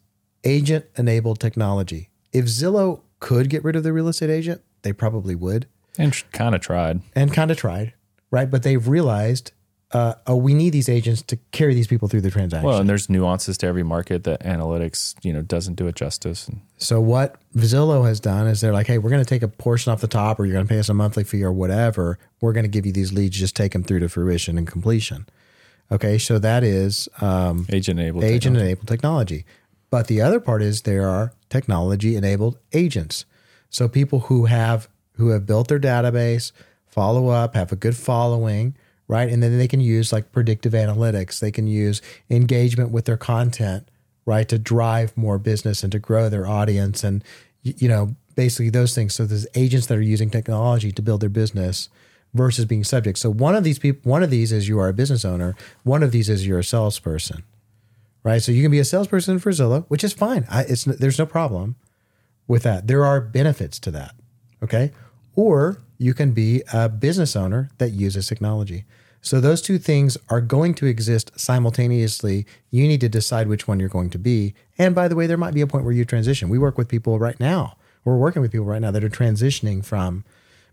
agent 0.44 0.86
enabled 0.96 1.40
technology. 1.40 2.10
If 2.32 2.46
Zillow 2.46 3.02
could 3.20 3.48
get 3.48 3.62
rid 3.62 3.76
of 3.76 3.82
the 3.82 3.92
real 3.92 4.08
estate 4.08 4.30
agent, 4.30 4.62
they 4.82 4.92
probably 4.92 5.34
would 5.34 5.66
and 5.98 6.22
kind 6.32 6.54
of 6.54 6.60
tried 6.60 7.00
and 7.14 7.32
kind 7.32 7.50
of 7.50 7.56
tried, 7.56 7.94
right? 8.30 8.50
But 8.50 8.62
they've 8.62 8.86
realized, 8.86 9.52
uh, 9.92 10.14
oh, 10.26 10.36
we 10.36 10.54
need 10.54 10.70
these 10.70 10.88
agents 10.88 11.20
to 11.22 11.36
carry 11.50 11.74
these 11.74 11.86
people 11.86 12.08
through 12.08 12.22
the 12.22 12.30
transaction. 12.30 12.66
well 12.66 12.78
and 12.78 12.88
there's 12.88 13.08
nuances 13.08 13.58
to 13.58 13.66
every 13.66 13.82
market 13.82 14.24
that 14.24 14.40
analytics 14.40 15.14
you 15.22 15.32
know 15.32 15.42
doesn't 15.42 15.74
do 15.74 15.86
it 15.86 15.94
justice 15.94 16.50
so 16.82 17.00
what 17.00 17.36
Zillow 17.56 18.06
has 18.06 18.18
done 18.18 18.48
is 18.48 18.60
they're 18.60 18.72
like, 18.72 18.88
hey, 18.88 18.98
we're 18.98 19.10
going 19.10 19.22
to 19.22 19.28
take 19.28 19.42
a 19.42 19.48
portion 19.48 19.92
off 19.92 20.00
the 20.00 20.08
top, 20.08 20.40
or 20.40 20.46
you're 20.46 20.54
going 20.54 20.66
to 20.66 20.68
pay 20.68 20.80
us 20.80 20.88
a 20.88 20.94
monthly 20.94 21.22
fee 21.22 21.44
or 21.44 21.52
whatever. 21.52 22.18
We're 22.40 22.52
going 22.52 22.64
to 22.64 22.68
give 22.68 22.84
you 22.84 22.92
these 22.92 23.12
leads, 23.12 23.38
just 23.38 23.54
take 23.54 23.72
them 23.72 23.84
through 23.84 24.00
to 24.00 24.08
fruition 24.08 24.58
and 24.58 24.66
completion. 24.66 25.26
Okay, 25.92 26.18
so 26.18 26.38
that 26.38 26.64
is 26.64 27.08
um, 27.20 27.66
agent 27.70 28.00
enabled 28.00 28.24
agent 28.24 28.56
enabled 28.56 28.88
technology. 28.88 29.44
But 29.90 30.06
the 30.06 30.22
other 30.22 30.40
part 30.40 30.62
is 30.62 30.82
there 30.82 31.08
are 31.08 31.34
technology 31.50 32.16
enabled 32.16 32.58
agents. 32.72 33.26
So 33.68 33.88
people 33.88 34.20
who 34.20 34.46
have 34.46 34.88
who 35.16 35.28
have 35.28 35.46
built 35.46 35.68
their 35.68 35.78
database, 35.78 36.50
follow 36.86 37.28
up, 37.28 37.54
have 37.54 37.70
a 37.70 37.76
good 37.76 37.96
following, 37.96 38.74
right? 39.12 39.28
And 39.28 39.42
then 39.42 39.58
they 39.58 39.68
can 39.68 39.82
use 39.82 40.10
like 40.10 40.32
predictive 40.32 40.72
analytics. 40.72 41.38
They 41.38 41.50
can 41.52 41.66
use 41.66 42.00
engagement 42.30 42.92
with 42.92 43.04
their 43.04 43.18
content, 43.18 43.86
right, 44.24 44.48
to 44.48 44.58
drive 44.58 45.14
more 45.18 45.38
business 45.38 45.82
and 45.82 45.92
to 45.92 45.98
grow 45.98 46.30
their 46.30 46.46
audience 46.46 47.04
and 47.04 47.22
you 47.62 47.88
know, 47.88 48.16
basically 48.36 48.70
those 48.70 48.94
things. 48.94 49.14
So 49.14 49.26
there's 49.26 49.46
agents 49.54 49.86
that 49.88 49.98
are 49.98 50.00
using 50.00 50.30
technology 50.30 50.92
to 50.92 51.02
build 51.02 51.20
their 51.20 51.28
business 51.28 51.90
versus 52.32 52.64
being 52.64 52.84
subject. 52.84 53.18
So 53.18 53.30
one 53.30 53.54
of 53.54 53.64
these 53.64 53.78
people 53.78 54.10
one 54.10 54.22
of 54.22 54.30
these 54.30 54.50
is 54.50 54.66
you 54.66 54.78
are 54.78 54.88
a 54.88 54.94
business 54.94 55.26
owner, 55.26 55.56
one 55.82 56.02
of 56.02 56.10
these 56.10 56.30
is 56.30 56.46
you're 56.46 56.60
a 56.60 56.64
salesperson 56.64 57.42
right? 58.24 58.40
So 58.40 58.52
you 58.52 58.62
can 58.62 58.70
be 58.70 58.78
a 58.78 58.84
salesperson 58.84 59.40
for 59.40 59.50
Zillow, 59.50 59.84
which 59.88 60.04
is 60.04 60.12
fine. 60.12 60.46
I, 60.48 60.62
it's 60.62 60.84
there's 60.84 61.18
no 61.18 61.26
problem 61.26 61.74
with 62.46 62.62
that. 62.62 62.86
There 62.86 63.04
are 63.04 63.20
benefits 63.20 63.80
to 63.80 63.90
that, 63.90 64.14
okay? 64.62 64.92
Or 65.34 65.82
you 65.98 66.14
can 66.14 66.32
be 66.32 66.62
a 66.72 66.88
business 66.88 67.36
owner 67.36 67.70
that 67.78 67.90
uses 67.90 68.26
technology. 68.26 68.84
So 69.22 69.40
those 69.40 69.62
two 69.62 69.78
things 69.78 70.18
are 70.28 70.40
going 70.40 70.74
to 70.74 70.86
exist 70.86 71.30
simultaneously. 71.36 72.44
You 72.70 72.88
need 72.88 73.00
to 73.00 73.08
decide 73.08 73.46
which 73.46 73.68
one 73.68 73.78
you're 73.78 73.88
going 73.88 74.10
to 74.10 74.18
be. 74.18 74.54
And 74.76 74.94
by 74.94 75.06
the 75.06 75.14
way, 75.14 75.28
there 75.28 75.36
might 75.36 75.54
be 75.54 75.60
a 75.60 75.66
point 75.66 75.84
where 75.84 75.94
you 75.94 76.04
transition. 76.04 76.48
We 76.48 76.58
work 76.58 76.76
with 76.76 76.88
people 76.88 77.18
right 77.20 77.38
now. 77.38 77.76
We're 78.04 78.16
working 78.16 78.42
with 78.42 78.50
people 78.50 78.66
right 78.66 78.82
now 78.82 78.90
that 78.90 79.04
are 79.04 79.08
transitioning 79.08 79.84
from 79.84 80.24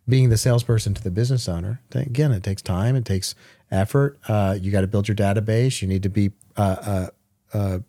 being 0.08 0.30
the 0.30 0.38
salesperson 0.38 0.96
to 0.96 1.04
the 1.04 1.12
business 1.12 1.48
owner. 1.48 1.80
Again, 1.94 2.32
it 2.32 2.44
takes 2.44 2.64
time, 2.64 2.96
it 2.96 3.06
takes 3.06 3.36
effort. 3.70 4.20
Uh, 4.28 4.58
you 4.60 4.72
got 4.72 4.82
to 4.82 4.88
build 4.88 5.08
your 5.08 5.16
database. 5.16 5.84
You 5.84 5.88
need 5.88 6.02
to 6.02 6.10
be 6.10 6.32
uh, 6.58 7.10
uh, 7.54 7.80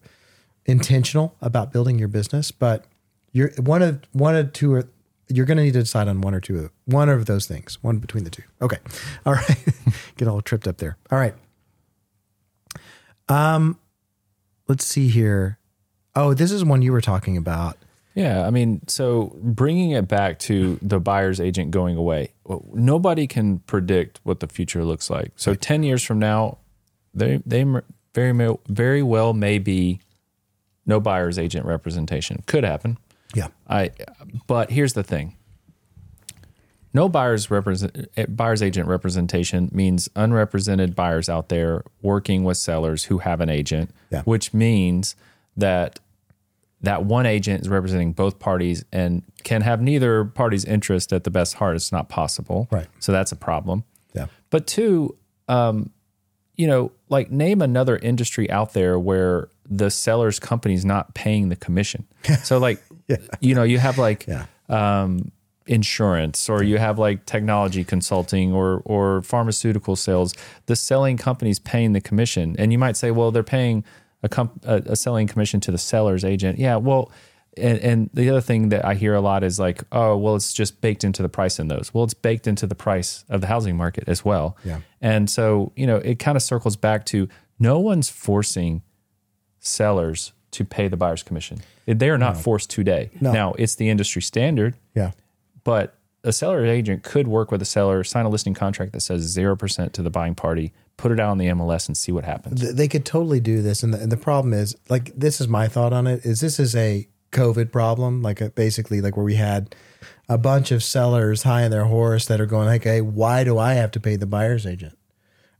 intentional 0.66 1.36
about 1.40 1.72
building 1.72 1.98
your 1.98 2.08
business, 2.08 2.50
but 2.50 2.84
you're 3.32 3.50
one 3.56 3.80
of 3.80 4.00
one 4.12 4.36
of 4.36 4.52
two 4.52 4.74
or 4.74 4.88
you're 5.30 5.46
going 5.46 5.58
to 5.58 5.64
need 5.64 5.74
to 5.74 5.80
decide 5.80 6.08
on 6.08 6.20
one 6.20 6.34
or 6.34 6.40
two 6.40 6.58
of 6.58 6.70
one 6.86 7.08
of 7.08 7.26
those 7.26 7.46
things, 7.46 7.78
one 7.82 7.98
between 7.98 8.24
the 8.24 8.30
two. 8.30 8.42
Okay, 8.60 8.78
all 9.26 9.34
right. 9.34 9.64
Get 10.16 10.28
all 10.28 10.40
tripped 10.42 10.66
up 10.66 10.78
there. 10.78 10.96
All 11.10 11.18
right. 11.18 11.34
Um, 13.28 13.78
let's 14.68 14.84
see 14.84 15.08
here. 15.08 15.58
Oh, 16.16 16.34
this 16.34 16.50
is 16.50 16.64
one 16.64 16.82
you 16.82 16.92
were 16.92 17.00
talking 17.00 17.36
about. 17.36 17.76
Yeah, 18.14 18.44
I 18.44 18.50
mean, 18.50 18.80
so 18.88 19.36
bringing 19.40 19.92
it 19.92 20.08
back 20.08 20.40
to 20.40 20.78
the 20.82 20.98
buyer's 20.98 21.40
agent 21.40 21.70
going 21.70 21.96
away, 21.96 22.32
well, 22.44 22.64
nobody 22.74 23.28
can 23.28 23.60
predict 23.60 24.20
what 24.24 24.40
the 24.40 24.48
future 24.48 24.84
looks 24.84 25.08
like. 25.08 25.30
So 25.36 25.54
ten 25.54 25.84
years 25.84 26.02
from 26.02 26.18
now, 26.18 26.58
they 27.14 27.40
they 27.46 27.64
very 28.14 28.32
may, 28.32 28.56
very 28.68 29.02
well 29.02 29.32
may 29.32 29.58
be 29.58 30.00
no 30.84 30.98
buyer's 30.98 31.38
agent 31.38 31.66
representation. 31.66 32.42
Could 32.46 32.64
happen. 32.64 32.98
Yeah. 33.34 33.48
I 33.68 33.90
but 34.46 34.70
here's 34.70 34.92
the 34.94 35.02
thing. 35.02 35.36
No 36.92 37.08
buyer's 37.08 37.50
represent 37.50 38.08
buyer's 38.36 38.62
agent 38.62 38.88
representation 38.88 39.70
means 39.72 40.08
unrepresented 40.16 40.96
buyers 40.96 41.28
out 41.28 41.48
there 41.48 41.84
working 42.02 42.42
with 42.42 42.56
sellers 42.56 43.04
who 43.04 43.18
have 43.18 43.40
an 43.40 43.48
agent, 43.48 43.90
Yeah. 44.10 44.22
which 44.22 44.52
means 44.52 45.14
that 45.56 46.00
that 46.82 47.04
one 47.04 47.26
agent 47.26 47.60
is 47.62 47.68
representing 47.68 48.12
both 48.12 48.38
parties 48.38 48.84
and 48.90 49.22
can 49.44 49.60
have 49.60 49.80
neither 49.82 50.24
party's 50.24 50.64
interest 50.64 51.12
at 51.12 51.24
the 51.24 51.30
best 51.30 51.54
heart. 51.54 51.76
It's 51.76 51.92
not 51.92 52.08
possible. 52.08 52.66
Right. 52.72 52.86
So 52.98 53.12
that's 53.12 53.30
a 53.32 53.36
problem. 53.36 53.84
Yeah. 54.14 54.26
But 54.48 54.66
two, 54.66 55.16
um, 55.46 55.90
you 56.56 56.66
know, 56.66 56.90
like 57.08 57.30
name 57.30 57.62
another 57.62 57.98
industry 57.98 58.50
out 58.50 58.72
there 58.72 58.98
where 58.98 59.48
the 59.70 59.90
seller's 59.90 60.38
company 60.40 60.74
is 60.74 60.84
not 60.84 61.14
paying 61.14 61.48
the 61.48 61.56
commission. 61.56 62.06
So 62.42 62.58
like, 62.58 62.82
you 63.40 63.54
know, 63.54 63.62
you 63.62 63.78
have 63.78 63.96
like 63.98 64.26
Yeah. 64.26 64.46
um, 64.68 65.30
insurance 65.66 66.48
or 66.48 66.62
you 66.62 66.78
have 66.78 66.98
like 66.98 67.24
technology 67.26 67.84
consulting 67.84 68.52
or 68.52 68.82
or 68.84 69.22
pharmaceutical 69.22 69.96
sales. 69.96 70.34
The 70.66 70.76
selling 70.76 71.16
company's 71.16 71.58
paying 71.58 71.92
the 71.92 72.00
commission, 72.00 72.56
and 72.58 72.72
you 72.72 72.78
might 72.78 72.96
say, 72.96 73.10
well, 73.10 73.30
they're 73.30 73.42
paying 73.42 73.84
a, 74.22 74.28
comp- 74.28 74.64
a, 74.66 74.76
a 74.86 74.96
selling 74.96 75.26
commission 75.28 75.60
to 75.60 75.70
the 75.70 75.78
seller's 75.78 76.24
agent. 76.24 76.58
Yeah, 76.58 76.76
well. 76.76 77.10
And, 77.56 77.78
and 77.80 78.10
the 78.14 78.30
other 78.30 78.40
thing 78.40 78.68
that 78.68 78.84
I 78.84 78.94
hear 78.94 79.12
a 79.12 79.20
lot 79.20 79.42
is 79.42 79.58
like, 79.58 79.82
oh, 79.90 80.16
well, 80.16 80.36
it's 80.36 80.52
just 80.52 80.80
baked 80.80 81.02
into 81.02 81.20
the 81.20 81.28
price 81.28 81.58
in 81.58 81.66
those. 81.66 81.90
Well, 81.92 82.04
it's 82.04 82.14
baked 82.14 82.46
into 82.46 82.64
the 82.64 82.76
price 82.76 83.24
of 83.28 83.40
the 83.40 83.48
housing 83.48 83.76
market 83.76 84.04
as 84.06 84.24
well. 84.24 84.56
Yeah. 84.64 84.80
And 85.00 85.28
so, 85.28 85.72
you 85.74 85.84
know, 85.84 85.96
it 85.96 86.20
kind 86.20 86.36
of 86.36 86.42
circles 86.44 86.76
back 86.76 87.04
to 87.06 87.28
no 87.58 87.80
one's 87.80 88.08
forcing 88.08 88.82
sellers 89.60 90.32
to 90.52 90.64
pay 90.64 90.88
the 90.88 90.96
buyer's 90.96 91.22
commission. 91.22 91.60
They 91.86 92.10
are 92.10 92.18
not 92.18 92.36
forced 92.36 92.70
today. 92.70 93.10
Now, 93.20 93.52
it's 93.54 93.76
the 93.76 93.88
industry 93.88 94.22
standard, 94.22 94.74
Yeah. 94.94 95.12
but 95.64 95.94
a 96.24 96.32
seller 96.32 96.64
agent 96.66 97.02
could 97.02 97.26
work 97.28 97.50
with 97.50 97.62
a 97.62 97.64
seller, 97.64 98.04
sign 98.04 98.26
a 98.26 98.28
listing 98.28 98.52
contract 98.54 98.92
that 98.92 99.00
says 99.00 99.24
0% 99.36 99.92
to 99.92 100.02
the 100.02 100.10
buying 100.10 100.34
party, 100.34 100.72
put 100.96 101.12
it 101.12 101.18
out 101.20 101.30
on 101.30 101.38
the 101.38 101.46
MLS 101.46 101.86
and 101.88 101.96
see 101.96 102.12
what 102.12 102.24
happens. 102.24 102.74
They 102.74 102.88
could 102.88 103.04
totally 103.06 103.40
do 103.40 103.62
this 103.62 103.82
and 103.82 103.94
the, 103.94 103.98
and 104.00 104.12
the 104.12 104.16
problem 104.18 104.52
is 104.52 104.76
like 104.88 105.12
this 105.16 105.40
is 105.40 105.48
my 105.48 105.66
thought 105.68 105.92
on 105.92 106.06
it 106.06 106.24
is 106.26 106.40
this 106.40 106.60
is 106.60 106.76
a 106.76 107.08
covid 107.32 107.70
problem 107.72 108.22
like 108.22 108.40
a, 108.40 108.50
basically 108.50 109.00
like 109.00 109.16
where 109.16 109.24
we 109.24 109.36
had 109.36 109.72
a 110.28 110.36
bunch 110.36 110.72
of 110.72 110.82
sellers 110.82 111.44
high 111.44 111.64
on 111.64 111.70
their 111.70 111.84
horse 111.84 112.26
that 112.26 112.40
are 112.40 112.44
going 112.46 112.66
like 112.66 112.82
hey 112.82 113.00
why 113.00 113.44
do 113.44 113.56
i 113.56 113.74
have 113.74 113.92
to 113.92 114.00
pay 114.00 114.16
the 114.16 114.26
buyer's 114.26 114.66
agent 114.66 114.98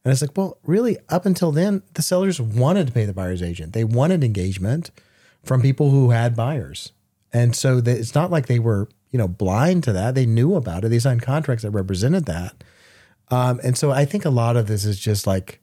and 0.05 0.13
it's 0.13 0.23
like 0.23 0.37
well 0.37 0.59
really 0.65 0.97
up 1.09 1.27
until 1.27 1.53
then 1.53 1.83
the 1.95 2.03
sellers 2.03 2.41
wanted 2.41 2.87
to 2.87 2.93
pay 2.93 3.05
the 3.05 3.13
buyer's 3.13 3.43
agent. 3.43 3.73
They 3.73 3.85
wanted 3.85 4.25
engagement 4.25 4.91
from 5.43 5.63
people 5.63 5.91
who 5.91 6.11
had 6.11 6.37
buyers. 6.37 6.93
And 7.33 7.55
so 7.55 7.81
it's 7.85 8.15
not 8.15 8.31
like 8.31 8.47
they 8.47 8.59
were 8.59 8.89
you 9.11 9.19
know 9.19 9.29
blind 9.29 9.85
to 9.85 9.93
that. 9.93 10.15
They 10.15 10.27
knew 10.27 10.55
about 10.55 10.85
it. 10.85 10.89
They 10.89 10.99
signed 10.99 11.23
contracts 11.23 11.63
that 11.63 11.71
represented 11.71 12.27
that. 12.27 12.63
Um, 13.33 13.61
and 13.63 13.79
so 13.79 13.93
i 13.93 14.05
think 14.05 14.25
a 14.25 14.31
lot 14.31 14.57
of 14.57 14.67
this 14.67 14.85
is 14.85 14.99
just 14.99 15.25
like 15.25 15.61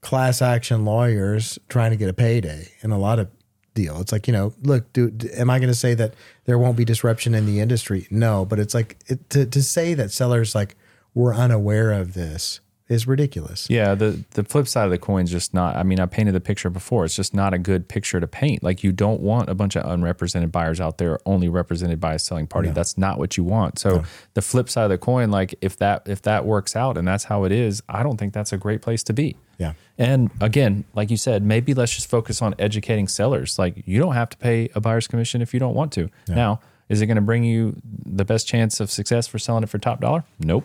class 0.00 0.40
action 0.40 0.84
lawyers 0.84 1.58
trying 1.68 1.90
to 1.90 1.96
get 1.96 2.08
a 2.08 2.12
payday 2.12 2.68
in 2.82 2.90
a 2.90 2.98
lot 2.98 3.18
of 3.18 3.28
deal. 3.74 4.00
It's 4.00 4.12
like, 4.12 4.26
you 4.26 4.32
know, 4.32 4.52
look, 4.62 4.92
dude, 4.92 5.30
am 5.36 5.50
I 5.50 5.58
going 5.58 5.68
to 5.70 5.74
say 5.74 5.94
that 5.94 6.14
there 6.44 6.58
won't 6.58 6.76
be 6.76 6.84
disruption 6.84 7.34
in 7.34 7.46
the 7.46 7.60
industry? 7.60 8.06
No, 8.10 8.44
but 8.44 8.58
it's 8.58 8.74
like 8.74 8.98
it, 9.06 9.30
to, 9.30 9.46
to 9.46 9.62
say 9.62 9.94
that 9.94 10.10
sellers 10.10 10.54
like 10.54 10.76
were 11.14 11.34
unaware 11.34 11.92
of 11.92 12.14
this 12.14 12.60
is 12.90 13.06
ridiculous. 13.06 13.68
Yeah, 13.70 13.94
the 13.94 14.22
the 14.32 14.42
flip 14.42 14.66
side 14.66 14.84
of 14.84 14.90
the 14.90 14.98
coin 14.98 15.24
is 15.24 15.30
just 15.30 15.54
not. 15.54 15.76
I 15.76 15.84
mean, 15.84 16.00
I 16.00 16.06
painted 16.06 16.34
the 16.34 16.40
picture 16.40 16.68
before. 16.68 17.04
It's 17.04 17.14
just 17.14 17.32
not 17.32 17.54
a 17.54 17.58
good 17.58 17.88
picture 17.88 18.18
to 18.18 18.26
paint. 18.26 18.62
Like 18.62 18.82
you 18.82 18.90
don't 18.90 19.20
want 19.20 19.48
a 19.48 19.54
bunch 19.54 19.76
of 19.76 19.88
unrepresented 19.88 20.50
buyers 20.50 20.80
out 20.80 20.98
there 20.98 21.20
only 21.24 21.48
represented 21.48 22.00
by 22.00 22.14
a 22.14 22.18
selling 22.18 22.48
party. 22.48 22.70
That's 22.70 22.98
not 22.98 23.18
what 23.18 23.36
you 23.36 23.44
want. 23.44 23.78
So 23.78 24.02
the 24.34 24.42
flip 24.42 24.68
side 24.68 24.84
of 24.84 24.90
the 24.90 24.98
coin, 24.98 25.30
like 25.30 25.54
if 25.60 25.76
that 25.78 26.02
if 26.06 26.22
that 26.22 26.44
works 26.44 26.74
out 26.74 26.98
and 26.98 27.06
that's 27.06 27.24
how 27.24 27.44
it 27.44 27.52
is, 27.52 27.82
I 27.88 28.02
don't 28.02 28.18
think 28.18 28.34
that's 28.34 28.52
a 28.52 28.58
great 28.58 28.82
place 28.82 29.04
to 29.04 29.12
be. 29.12 29.36
Yeah. 29.58 29.74
And 29.96 30.30
again, 30.40 30.84
like 30.94 31.10
you 31.10 31.16
said, 31.16 31.44
maybe 31.44 31.74
let's 31.74 31.94
just 31.94 32.10
focus 32.10 32.42
on 32.42 32.54
educating 32.58 33.06
sellers. 33.06 33.58
Like 33.58 33.82
you 33.86 34.00
don't 34.00 34.14
have 34.14 34.30
to 34.30 34.36
pay 34.36 34.68
a 34.74 34.80
buyer's 34.80 35.06
commission 35.06 35.42
if 35.42 35.54
you 35.54 35.60
don't 35.60 35.74
want 35.74 35.92
to. 35.92 36.10
Now, 36.26 36.60
is 36.88 37.00
it 37.00 37.06
going 37.06 37.16
to 37.16 37.22
bring 37.22 37.44
you 37.44 37.80
the 37.84 38.24
best 38.24 38.48
chance 38.48 38.80
of 38.80 38.90
success 38.90 39.28
for 39.28 39.38
selling 39.38 39.62
it 39.62 39.68
for 39.68 39.78
top 39.78 40.00
dollar? 40.00 40.24
Nope. 40.40 40.64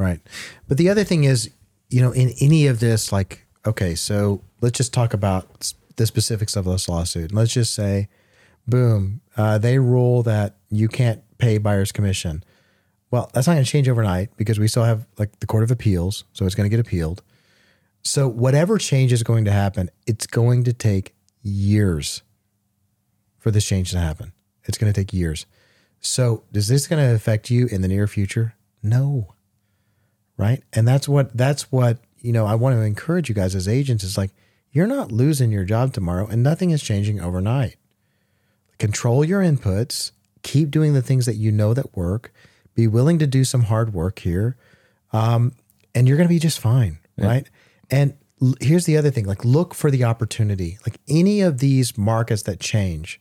Right. 0.00 0.20
But 0.66 0.78
the 0.78 0.88
other 0.88 1.04
thing 1.04 1.24
is, 1.24 1.50
you 1.90 2.00
know, 2.00 2.10
in 2.10 2.32
any 2.40 2.66
of 2.66 2.80
this, 2.80 3.12
like, 3.12 3.44
okay, 3.66 3.94
so 3.94 4.42
let's 4.62 4.78
just 4.78 4.94
talk 4.94 5.12
about 5.12 5.74
the 5.96 6.06
specifics 6.06 6.56
of 6.56 6.64
this 6.64 6.88
lawsuit. 6.88 7.32
Let's 7.34 7.52
just 7.52 7.74
say, 7.74 8.08
boom, 8.66 9.20
uh, 9.36 9.58
they 9.58 9.78
rule 9.78 10.22
that 10.22 10.56
you 10.70 10.88
can't 10.88 11.22
pay 11.36 11.58
buyer's 11.58 11.92
commission. 11.92 12.42
Well, 13.10 13.30
that's 13.34 13.46
not 13.46 13.52
going 13.52 13.64
to 13.64 13.70
change 13.70 13.90
overnight 13.90 14.34
because 14.38 14.58
we 14.58 14.68
still 14.68 14.84
have 14.84 15.06
like 15.18 15.38
the 15.40 15.46
Court 15.46 15.64
of 15.64 15.70
Appeals, 15.70 16.24
so 16.32 16.46
it's 16.46 16.54
going 16.54 16.64
to 16.64 16.74
get 16.74 16.80
appealed. 16.80 17.22
So 18.02 18.26
whatever 18.26 18.78
change 18.78 19.12
is 19.12 19.22
going 19.22 19.44
to 19.44 19.52
happen, 19.52 19.90
it's 20.06 20.26
going 20.26 20.64
to 20.64 20.72
take 20.72 21.14
years 21.42 22.22
for 23.38 23.50
this 23.50 23.66
change 23.66 23.90
to 23.90 23.98
happen. 23.98 24.32
It's 24.64 24.78
going 24.78 24.90
to 24.90 24.98
take 24.98 25.12
years. 25.12 25.44
So 26.00 26.44
is 26.54 26.68
this 26.68 26.86
going 26.86 27.06
to 27.06 27.14
affect 27.14 27.50
you 27.50 27.66
in 27.66 27.82
the 27.82 27.88
near 27.88 28.06
future? 28.06 28.54
No 28.82 29.34
right? 30.40 30.62
And 30.72 30.86
that's 30.86 31.08
what 31.08 31.36
that's 31.36 31.70
what 31.70 31.98
you 32.18 32.32
know 32.32 32.44
i 32.44 32.54
want 32.54 32.76
to 32.76 32.82
encourage 32.82 33.30
you 33.30 33.34
guys 33.34 33.54
as 33.54 33.66
agents 33.66 34.04
is 34.04 34.18
like 34.18 34.30
you're 34.72 34.86
not 34.86 35.10
losing 35.10 35.50
your 35.50 35.64
job 35.64 35.92
tomorrow 35.92 36.26
and 36.26 36.42
nothing 36.42 36.70
is 36.70 36.82
changing 36.82 37.20
overnight. 37.20 37.76
Control 38.78 39.24
your 39.24 39.42
inputs 39.42 40.12
keep 40.42 40.70
doing 40.70 40.94
the 40.94 41.02
things 41.02 41.26
that 41.26 41.36
you 41.36 41.52
know 41.52 41.74
that 41.74 41.94
work 41.96 42.32
be 42.74 42.86
willing 42.86 43.18
to 43.18 43.26
do 43.26 43.44
some 43.44 43.64
hard 43.64 43.92
work 43.92 44.20
here 44.20 44.56
um, 45.12 45.52
and 45.94 46.08
you're 46.08 46.16
going 46.16 46.28
to 46.28 46.32
be 46.32 46.38
just 46.38 46.58
fine 46.58 46.98
right? 47.26 47.50
And 47.90 48.14
l- 48.42 48.54
here's 48.60 48.86
the 48.86 48.96
other 48.96 49.10
thing 49.10 49.26
like 49.26 49.44
look 49.44 49.74
for 49.74 49.90
the 49.90 50.04
opportunity. 50.04 50.78
Like 50.86 50.96
any 51.08 51.40
of 51.40 51.58
these 51.58 51.96
markets 51.98 52.42
that 52.42 52.60
change 52.60 53.20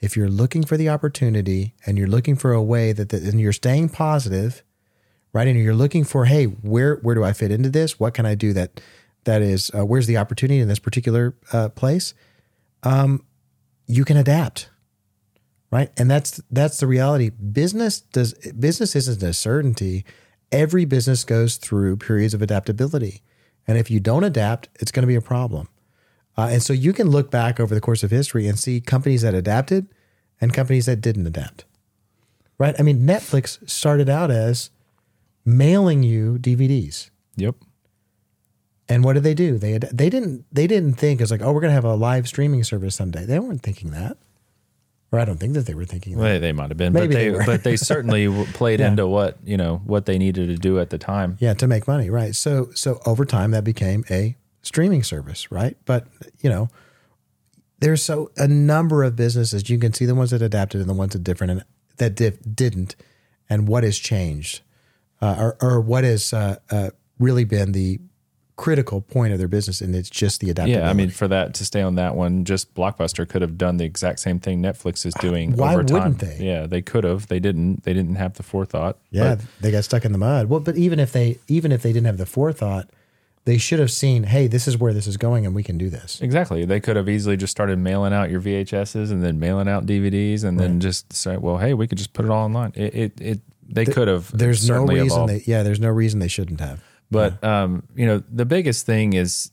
if 0.00 0.16
you're 0.16 0.28
looking 0.28 0.64
for 0.64 0.76
the 0.76 0.88
opportunity 0.88 1.74
and 1.86 1.96
you're 1.98 2.06
looking 2.06 2.36
for 2.36 2.52
a 2.52 2.62
way 2.62 2.92
that 2.92 3.08
the, 3.08 3.16
and 3.16 3.40
you're 3.40 3.52
staying 3.52 3.88
positive 3.88 4.62
right? 5.36 5.48
And 5.48 5.58
you're 5.60 5.74
looking 5.74 6.02
for, 6.02 6.24
hey, 6.24 6.46
where 6.46 6.94
where 7.02 7.14
do 7.14 7.22
I 7.22 7.34
fit 7.34 7.50
into 7.50 7.68
this? 7.68 8.00
What 8.00 8.14
can 8.14 8.24
I 8.24 8.34
do 8.34 8.54
that 8.54 8.80
that 9.24 9.42
is 9.42 9.70
uh, 9.74 9.84
where's 9.84 10.06
the 10.06 10.16
opportunity 10.16 10.60
in 10.60 10.68
this 10.68 10.78
particular 10.78 11.36
uh, 11.52 11.68
place? 11.68 12.14
Um, 12.82 13.22
you 13.86 14.06
can 14.06 14.16
adapt, 14.16 14.70
right? 15.70 15.90
And 15.98 16.10
that's 16.10 16.40
that's 16.50 16.78
the 16.78 16.86
reality. 16.86 17.28
Business 17.28 18.00
does 18.00 18.32
business 18.32 18.96
isn't 18.96 19.22
a 19.22 19.34
certainty. 19.34 20.06
Every 20.50 20.86
business 20.86 21.22
goes 21.22 21.56
through 21.58 21.98
periods 21.98 22.32
of 22.32 22.40
adaptability, 22.40 23.20
and 23.66 23.76
if 23.76 23.90
you 23.90 24.00
don't 24.00 24.24
adapt, 24.24 24.70
it's 24.76 24.90
going 24.90 25.02
to 25.02 25.06
be 25.06 25.16
a 25.16 25.20
problem. 25.20 25.68
Uh, 26.38 26.48
and 26.50 26.62
so 26.62 26.72
you 26.72 26.94
can 26.94 27.10
look 27.10 27.30
back 27.30 27.60
over 27.60 27.74
the 27.74 27.80
course 27.82 28.02
of 28.02 28.10
history 28.10 28.48
and 28.48 28.58
see 28.58 28.80
companies 28.80 29.20
that 29.20 29.34
adapted 29.34 29.86
and 30.40 30.54
companies 30.54 30.86
that 30.86 31.02
didn't 31.02 31.26
adapt. 31.26 31.66
Right? 32.56 32.74
I 32.78 32.82
mean, 32.82 33.06
Netflix 33.06 33.68
started 33.68 34.08
out 34.08 34.30
as 34.30 34.70
mailing 35.46 36.02
you 36.02 36.36
DVDs. 36.38 37.08
Yep. 37.36 37.54
And 38.88 39.02
what 39.02 39.14
did 39.14 39.22
they 39.22 39.34
do? 39.34 39.56
They 39.58 39.72
had, 39.72 39.82
they 39.92 40.10
didn't 40.10 40.44
they 40.52 40.66
didn't 40.66 40.94
think 40.94 41.20
it's 41.20 41.30
like 41.30 41.42
oh 41.42 41.52
we're 41.52 41.60
gonna 41.60 41.72
have 41.72 41.84
a 41.84 41.94
live 41.94 42.28
streaming 42.28 42.62
service 42.64 42.94
someday. 42.94 43.24
They 43.24 43.38
weren't 43.38 43.62
thinking 43.62 43.90
that, 43.90 44.16
or 45.10 45.18
I 45.18 45.24
don't 45.24 45.38
think 45.38 45.54
that 45.54 45.66
they 45.66 45.74
were 45.74 45.84
thinking 45.84 46.14
that. 46.14 46.18
Well, 46.20 46.32
they, 46.34 46.38
they 46.38 46.52
might 46.52 46.68
have 46.70 46.76
been, 46.76 46.92
Maybe 46.92 47.06
but 47.08 47.14
they 47.14 47.30
they, 47.30 47.46
but 47.46 47.64
they 47.64 47.76
certainly 47.76 48.28
played 48.52 48.78
Yeah. 48.80 48.88
into 48.88 49.06
what 49.08 49.38
you 49.44 49.56
know 49.56 49.78
what 49.86 50.06
they 50.06 50.18
needed 50.18 50.48
to 50.48 50.56
do 50.56 50.78
at 50.78 50.90
the 50.90 50.98
time. 50.98 51.36
Yeah, 51.40 51.54
to 51.54 51.66
make 51.66 51.88
money, 51.88 52.10
right? 52.10 52.34
So 52.36 52.68
so 52.74 53.00
over 53.06 53.24
time 53.24 53.50
that 53.52 53.64
became 53.64 54.04
a 54.10 54.36
streaming 54.62 55.02
service, 55.02 55.50
right? 55.50 55.76
But 55.84 56.06
you 56.40 56.48
know, 56.50 56.68
there's 57.80 58.04
so 58.04 58.30
a 58.36 58.46
number 58.46 59.02
of 59.02 59.16
businesses 59.16 59.68
you 59.68 59.78
can 59.80 59.92
see 59.94 60.06
the 60.06 60.14
ones 60.14 60.30
that 60.30 60.42
adapted 60.42 60.80
and 60.80 60.88
the 60.88 60.94
ones 60.94 61.12
that 61.14 61.24
different 61.24 61.50
and 61.50 61.64
that 61.96 62.14
dif- 62.14 62.38
didn't, 62.54 62.94
and 63.50 63.66
what 63.66 63.82
has 63.82 63.98
changed, 63.98 64.60
or 65.22 65.56
or 65.60 65.80
what 65.80 66.04
has 66.04 66.32
uh, 66.32 66.56
uh, 66.70 66.90
really 67.18 67.44
been 67.44 67.72
the 67.72 68.00
critical 68.56 69.02
point 69.02 69.32
of 69.32 69.38
their 69.38 69.48
business, 69.48 69.80
and 69.80 69.94
it's 69.94 70.08
just 70.08 70.40
the 70.40 70.50
adaptability. 70.50 70.82
Yeah, 70.82 70.90
I 70.90 70.94
mean, 70.94 71.10
for 71.10 71.28
that 71.28 71.54
to 71.54 71.64
stay 71.64 71.82
on 71.82 71.94
that 71.96 72.16
one, 72.16 72.44
just 72.44 72.74
Blockbuster 72.74 73.28
could 73.28 73.42
have 73.42 73.58
done 73.58 73.76
the 73.76 73.84
exact 73.84 74.18
same 74.18 74.40
thing 74.40 74.62
Netflix 74.62 75.04
is 75.04 75.14
doing. 75.14 75.56
Why 75.56 75.74
over 75.74 75.84
time. 75.84 75.94
wouldn't 75.94 76.18
they? 76.18 76.38
Yeah, 76.40 76.66
they 76.66 76.82
could 76.82 77.04
have. 77.04 77.28
They 77.28 77.38
didn't. 77.38 77.84
They 77.84 77.92
didn't 77.92 78.16
have 78.16 78.34
the 78.34 78.42
forethought. 78.42 78.98
Yeah, 79.10 79.36
But 79.36 79.44
they 79.60 79.70
got 79.70 79.84
stuck 79.84 80.04
in 80.04 80.12
the 80.12 80.18
mud. 80.18 80.48
Well, 80.48 80.60
but 80.60 80.76
even 80.76 80.98
if 80.98 81.12
they 81.12 81.38
even 81.48 81.72
if 81.72 81.82
they 81.82 81.92
didn't 81.92 82.06
have 82.06 82.18
the 82.18 82.26
forethought, 82.26 82.88
they 83.44 83.58
should 83.58 83.78
have 83.78 83.92
seen, 83.92 84.24
hey, 84.24 84.48
this 84.48 84.66
is 84.66 84.76
where 84.76 84.92
this 84.92 85.06
is 85.06 85.16
going, 85.16 85.46
and 85.46 85.54
we 85.54 85.62
can 85.62 85.78
do 85.78 85.88
this. 85.88 86.20
exactly. 86.20 86.64
They 86.64 86.80
could 86.80 86.96
have 86.96 87.08
easily 87.08 87.36
just 87.36 87.52
started 87.52 87.78
mailing 87.78 88.12
out 88.12 88.28
your 88.28 88.40
VHSs 88.40 89.12
and 89.12 89.22
then 89.22 89.38
mailing 89.38 89.68
out 89.68 89.86
DVDs 89.86 90.42
and 90.42 90.58
then 90.58 90.80
just 90.80 91.12
say, 91.12 91.36
well, 91.36 91.58
hey, 91.58 91.72
we 91.72 91.86
could 91.86 91.96
just 91.96 92.12
put 92.12 92.24
it 92.24 92.30
all 92.30 92.44
online. 92.44 92.72
It, 92.74 92.94
it, 92.94 93.20
it 93.20 93.40
they 93.68 93.84
could 93.84 94.08
have. 94.08 94.36
There's 94.36 94.68
no 94.68 94.84
reason 94.84 95.06
evolved. 95.06 95.32
they 95.32 95.42
yeah, 95.46 95.62
there's 95.62 95.80
no 95.80 95.90
reason 95.90 96.20
they 96.20 96.28
shouldn't 96.28 96.60
have. 96.60 96.82
But 97.10 97.42
um, 97.44 97.84
you 97.94 98.06
know, 98.06 98.22
the 98.30 98.44
biggest 98.44 98.86
thing 98.86 99.12
is, 99.12 99.50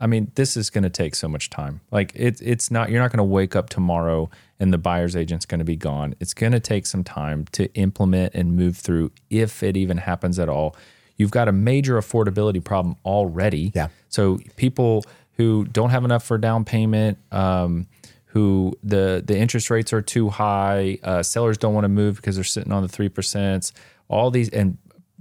I 0.00 0.06
mean, 0.06 0.30
this 0.34 0.56
is 0.56 0.70
going 0.70 0.84
to 0.84 0.90
take 0.90 1.14
so 1.14 1.28
much 1.28 1.50
time. 1.50 1.80
Like 1.90 2.12
it's 2.14 2.40
it's 2.40 2.70
not 2.70 2.90
you're 2.90 3.00
not 3.00 3.10
going 3.10 3.18
to 3.18 3.24
wake 3.24 3.56
up 3.56 3.68
tomorrow 3.68 4.30
and 4.58 4.72
the 4.72 4.78
buyer's 4.78 5.14
agent's 5.14 5.46
going 5.46 5.58
to 5.58 5.64
be 5.64 5.76
gone. 5.76 6.14
It's 6.20 6.34
going 6.34 6.52
to 6.52 6.60
take 6.60 6.86
some 6.86 7.04
time 7.04 7.46
to 7.52 7.72
implement 7.74 8.34
and 8.34 8.56
move 8.56 8.76
through 8.76 9.12
if 9.30 9.62
it 9.62 9.76
even 9.76 9.98
happens 9.98 10.38
at 10.38 10.48
all. 10.48 10.76
You've 11.16 11.30
got 11.30 11.48
a 11.48 11.52
major 11.52 11.98
affordability 11.98 12.62
problem 12.62 12.96
already. 13.04 13.72
Yeah. 13.74 13.88
So 14.08 14.38
people 14.56 15.04
who 15.36 15.64
don't 15.66 15.90
have 15.90 16.04
enough 16.04 16.24
for 16.24 16.38
down 16.38 16.64
payment, 16.64 17.18
um, 17.30 17.86
who 18.36 18.76
the 18.82 19.22
the 19.24 19.34
interest 19.34 19.70
rates 19.70 19.94
are 19.94 20.02
too 20.02 20.28
high, 20.28 20.98
uh, 21.02 21.22
sellers 21.22 21.56
don't 21.56 21.72
want 21.72 21.84
to 21.84 21.88
move 21.88 22.16
because 22.16 22.34
they're 22.34 22.44
sitting 22.44 22.70
on 22.70 22.82
the 22.82 22.88
three 22.88 23.08
percent. 23.08 23.72
All 24.08 24.30
these 24.30 24.50
and 24.50 24.76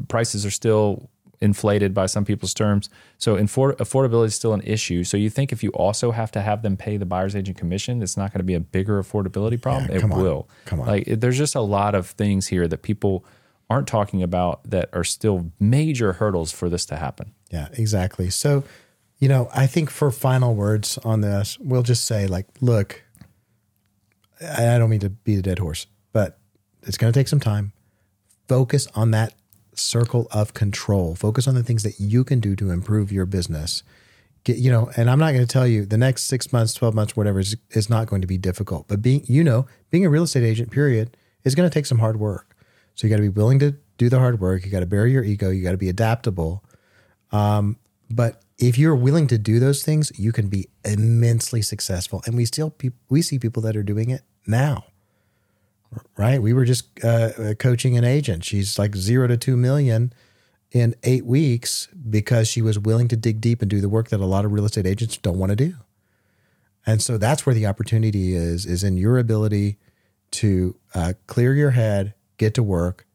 prices 0.09 0.45
are 0.45 0.51
still 0.51 1.09
inflated 1.39 1.93
by 1.93 2.07
some 2.07 2.25
people's 2.25 2.53
terms. 2.53 2.89
So 3.17 3.37
affordability 3.37 4.25
is 4.25 4.35
still 4.35 4.53
an 4.53 4.61
issue. 4.65 5.05
So 5.05 5.15
you 5.15 5.29
think 5.29 5.53
if 5.53 5.63
you 5.63 5.69
also 5.69 6.11
have 6.11 6.29
to 6.31 6.41
have 6.41 6.61
them 6.61 6.75
pay 6.75 6.97
the 6.97 7.05
buyer's 7.05 7.37
agent 7.37 7.57
commission, 7.57 8.01
it's 8.01 8.17
not 8.17 8.33
going 8.33 8.39
to 8.39 8.45
be 8.45 8.53
a 8.53 8.59
bigger 8.59 9.01
affordability 9.01 9.61
problem? 9.61 9.87
Yeah, 9.89 9.97
it 9.97 10.03
on. 10.03 10.09
will. 10.09 10.49
Come 10.65 10.81
on. 10.81 10.87
Like 10.87 11.05
there's 11.07 11.37
just 11.37 11.55
a 11.55 11.61
lot 11.61 11.95
of 11.95 12.07
things 12.07 12.47
here 12.47 12.67
that 12.67 12.81
people 12.81 13.23
aren't 13.69 13.87
talking 13.87 14.21
about 14.23 14.69
that 14.69 14.89
are 14.91 15.05
still 15.05 15.51
major 15.57 16.13
hurdles 16.13 16.51
for 16.51 16.67
this 16.67 16.85
to 16.87 16.97
happen. 16.97 17.33
Yeah, 17.49 17.69
exactly. 17.73 18.29
So, 18.29 18.63
you 19.19 19.29
know, 19.29 19.49
I 19.53 19.67
think 19.67 19.89
for 19.89 20.11
final 20.11 20.53
words 20.53 20.97
on 20.99 21.21
this, 21.21 21.57
we'll 21.59 21.83
just 21.83 22.03
say 22.03 22.27
like, 22.27 22.47
look, 22.59 23.04
I 24.41 24.77
don't 24.77 24.89
mean 24.89 24.99
to 25.01 25.09
beat 25.09 25.39
a 25.39 25.41
dead 25.41 25.59
horse, 25.59 25.87
but 26.11 26.39
it's 26.83 26.97
going 26.97 27.11
to 27.11 27.17
take 27.19 27.27
some 27.27 27.39
time. 27.39 27.73
Focus 28.47 28.87
on 28.95 29.11
that 29.11 29.33
circle 29.73 30.27
of 30.31 30.53
control. 30.53 31.15
Focus 31.15 31.47
on 31.47 31.55
the 31.55 31.63
things 31.63 31.83
that 31.83 31.99
you 31.99 32.23
can 32.23 32.39
do 32.39 32.55
to 32.55 32.71
improve 32.71 33.11
your 33.11 33.25
business. 33.25 33.83
Get, 34.43 34.57
you 34.57 34.71
know, 34.71 34.91
and 34.95 35.09
I'm 35.09 35.19
not 35.19 35.31
going 35.31 35.45
to 35.45 35.51
tell 35.51 35.65
you 35.65 35.85
the 35.85 35.97
next 35.97 36.23
six 36.23 36.53
months, 36.53 36.73
12 36.73 36.93
months, 36.93 37.15
whatever 37.15 37.39
is, 37.39 37.57
is 37.71 37.89
not 37.89 38.07
going 38.07 38.21
to 38.21 38.27
be 38.27 38.37
difficult, 38.37 38.87
but 38.87 39.01
being, 39.01 39.23
you 39.25 39.43
know, 39.43 39.65
being 39.89 40.05
a 40.05 40.09
real 40.09 40.23
estate 40.23 40.43
agent, 40.43 40.71
period, 40.71 41.17
is 41.43 41.55
going 41.55 41.67
to 41.67 41.73
take 41.73 41.85
some 41.85 41.99
hard 41.99 42.19
work. 42.19 42.55
So 42.93 43.07
you 43.07 43.11
got 43.11 43.17
to 43.17 43.23
be 43.23 43.29
willing 43.29 43.59
to 43.59 43.75
do 43.97 44.09
the 44.09 44.19
hard 44.19 44.39
work. 44.39 44.65
You 44.65 44.71
got 44.71 44.81
to 44.81 44.85
bury 44.85 45.11
your 45.11 45.23
ego. 45.23 45.49
You 45.49 45.63
got 45.63 45.71
to 45.71 45.77
be 45.77 45.89
adaptable. 45.89 46.63
Um, 47.31 47.77
but 48.09 48.41
if 48.57 48.77
you're 48.77 48.95
willing 48.95 49.27
to 49.27 49.37
do 49.37 49.59
those 49.59 49.83
things, 49.83 50.11
you 50.17 50.31
can 50.31 50.47
be 50.47 50.69
immensely 50.83 51.61
successful. 51.61 52.21
And 52.25 52.35
we 52.35 52.45
still, 52.45 52.69
pe- 52.69 52.91
we 53.09 53.21
see 53.21 53.37
people 53.39 53.61
that 53.63 53.75
are 53.75 53.83
doing 53.83 54.09
it 54.09 54.21
now 54.47 54.85
right? 56.17 56.41
We 56.41 56.53
were 56.53 56.65
just 56.65 57.03
uh, 57.03 57.55
coaching 57.55 57.97
an 57.97 58.03
agent. 58.03 58.43
She's 58.43 58.77
like 58.79 58.95
zero 58.95 59.27
to 59.27 59.37
two 59.37 59.57
million 59.57 60.13
in 60.71 60.95
eight 61.03 61.25
weeks 61.25 61.87
because 62.09 62.47
she 62.47 62.61
was 62.61 62.77
willing 62.79 63.07
to 63.09 63.15
dig 63.15 63.41
deep 63.41 63.61
and 63.61 63.69
do 63.69 63.81
the 63.81 63.89
work 63.89 64.09
that 64.09 64.19
a 64.19 64.25
lot 64.25 64.45
of 64.45 64.51
real 64.51 64.65
estate 64.65 64.85
agents 64.85 65.17
don't 65.17 65.37
want 65.37 65.51
to 65.51 65.55
do. 65.55 65.75
And 66.85 67.01
so 67.01 67.17
that's 67.17 67.45
where 67.45 67.55
the 67.55 67.65
opportunity 67.65 68.33
is: 68.35 68.65
is 68.65 68.83
in 68.83 68.97
your 68.97 69.17
ability 69.17 69.77
to 70.31 70.75
uh, 70.93 71.13
clear 71.27 71.53
your 71.53 71.71
head, 71.71 72.13
get 72.37 72.53
to 72.55 72.63
work, 72.63 73.07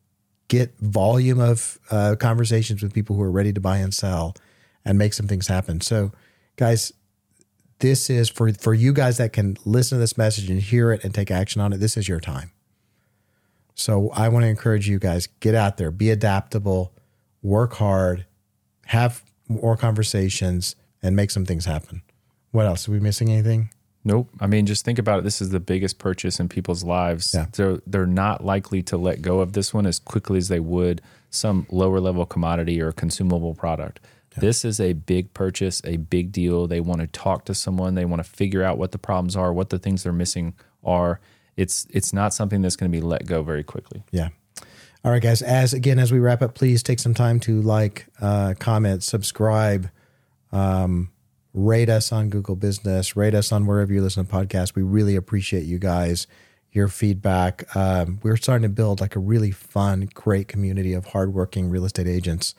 get 0.49 0.77
volume 0.81 1.39
of 1.39 1.79
uh, 1.91 2.17
conversations 2.19 2.83
with 2.83 2.93
people 2.93 3.15
who 3.15 3.23
are 3.23 3.31
ready 3.31 3.53
to 3.53 3.61
buy 3.61 3.79
and 3.79 3.95
sell, 3.95 4.35
and 4.85 4.99
make 4.99 5.13
some 5.13 5.27
things 5.27 5.49
happen. 5.49 5.81
So, 5.81 6.13
guys, 6.57 6.93
this 7.81 8.11
is 8.11 8.29
for 8.29 8.53
for 8.53 8.75
you 8.75 8.93
guys 8.93 9.19
that 9.19 9.33
can 9.33 9.57
listen 9.65 9.97
to 9.97 10.01
this 10.01 10.17
message 10.17 10.51
and 10.51 10.61
hear 10.61 10.93
it 10.93 11.05
and 11.05 11.15
take 11.15 11.31
action 11.31 11.61
on 11.61 11.73
it. 11.73 11.79
This 11.79 11.97
is 11.97 12.09
your 12.09 12.21
time. 12.21 12.53
So 13.75 14.11
I 14.11 14.29
want 14.29 14.45
to 14.45 14.49
encourage 14.49 14.89
you 14.89 14.99
guys 14.99 15.27
get 15.41 15.55
out 15.55 15.79
there, 15.79 15.91
be 15.91 16.11
adaptable, 16.11 16.93
work 17.43 17.75
hard, 17.75 18.27
have 18.87 19.23
more 19.49 19.77
conversations, 19.77 20.77
and 21.03 21.17
make 21.17 21.31
some 21.31 21.47
things 21.47 21.65
happen. 21.65 22.03
What 22.51 22.67
else? 22.67 22.89
Are 22.89 22.93
we 22.93 23.01
missing 23.01 23.31
anything? 23.31 23.71
Nope. 24.05 24.29
I 24.39 24.47
mean, 24.47 24.67
just 24.67 24.85
think 24.85 24.99
about 24.99 25.21
it. 25.21 25.25
This 25.25 25.41
is 25.41 25.51
the 25.51 25.61
biggest 25.61 25.99
purchase 25.99 26.41
in 26.41 26.49
people's 26.49 26.85
lives. 26.85 27.33
Yeah. 27.35 27.47
So 27.53 27.81
they're 27.87 28.07
not 28.07 28.45
likely 28.45 28.83
to 28.85 28.97
let 28.97 29.23
go 29.23 29.41
of 29.41 29.55
this 29.55 29.73
one 29.73 29.87
as 29.87 29.99
quickly 29.99 30.39
as 30.39 30.49
they 30.49 30.61
would 30.61 31.01
some 31.31 31.67
lower 31.71 32.01
level 32.01 32.27
commodity 32.27 32.81
or 32.81 32.93
consumable 32.93 33.55
product. 33.55 34.01
Yeah. 34.35 34.41
This 34.41 34.65
is 34.65 34.81
a 34.81 34.93
big 34.93 35.35
purchase, 35.35 35.83
a 35.85 35.97
big 35.97 36.33
deal. 36.33 36.67
They 36.67 36.81
want 36.81 37.01
to 37.01 37.07
talk 37.07 37.45
to 37.47 37.55
someone. 37.55 37.95
They 37.95 38.05
want 38.05 38.23
to 38.23 38.29
figure 38.29 38.63
out 38.63 38.79
what 38.79 38.93
the 38.93 38.99
problems 38.99 39.37
are, 39.37 39.53
what 39.53 39.71
the 39.71 39.79
things 39.79 40.05
they're 40.05 40.13
missing 40.13 40.55
are 40.85 41.21
it's 41.61 41.87
it's 41.91 42.13
not 42.13 42.33
something 42.33 42.63
that's 42.63 42.77
going 42.77 42.91
to 42.91 42.97
be 42.97 43.03
let 43.03 43.27
go 43.27 43.43
very 43.43 43.63
quickly. 43.63 44.03
Yeah. 44.11 44.31
All 45.05 45.11
right, 45.11 45.23
guys. 45.23 45.43
As 45.43 45.73
again, 45.73 45.99
as 45.99 46.11
we 46.11 46.19
wrap 46.19 46.43
up, 46.43 46.55
please 46.55 46.83
take 46.83 46.99
some 46.99 47.15
time 47.15 47.39
to 47.41 47.61
like, 47.61 48.07
uh, 48.21 48.55
comment, 48.59 49.03
subscribe, 49.03 49.91
um, 50.53 51.11
rate 51.53 51.89
us 51.89 52.13
on 52.13 52.29
Google 52.31 52.57
Business, 52.57 53.17
rate 53.17 53.35
us 53.35 53.53
on 53.53 53.67
wherever 53.67 53.93
you 53.93 54.03
listen 54.03 54.25
to 54.25 54.33
podcasts. 54.33 54.75
We 54.75 54.83
really 54.83 55.17
appreciate 55.17 55.65
you 55.65 55.79
guys, 55.79 56.27
your 56.73 56.89
feedback. 56.89 57.75
Um, 57.77 58.21
we're 58.23 58.37
starting 58.37 58.63
to 58.63 58.75
build 58.75 59.01
like 59.01 59.17
a 59.17 59.21
really 59.21 59.51
fun, 59.51 60.09
great 60.15 60.49
community 60.49 60.93
of 60.95 61.07
hardworking 61.07 61.69
real 61.71 61.85
estate 61.85 62.09
agents. 62.09 62.55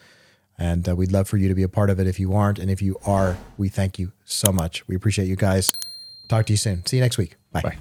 And 0.61 0.87
uh, 0.87 0.95
we'd 0.95 1.11
love 1.11 1.27
for 1.27 1.37
you 1.37 1.47
to 1.47 1.55
be 1.55 1.63
a 1.63 1.67
part 1.67 1.89
of 1.89 1.99
it 1.99 2.05
if 2.05 2.19
you 2.19 2.35
aren't. 2.35 2.59
And 2.59 2.69
if 2.69 2.83
you 2.83 2.99
are, 3.03 3.35
we 3.57 3.67
thank 3.67 3.97
you 3.97 4.11
so 4.25 4.51
much. 4.51 4.87
We 4.87 4.95
appreciate 4.95 5.27
you 5.27 5.35
guys. 5.35 5.73
Talk 6.27 6.45
to 6.45 6.53
you 6.53 6.57
soon. 6.57 6.85
See 6.85 6.97
you 6.97 7.01
next 7.01 7.17
week. 7.17 7.35
Bye. 7.51 7.61
Bye. 7.61 7.77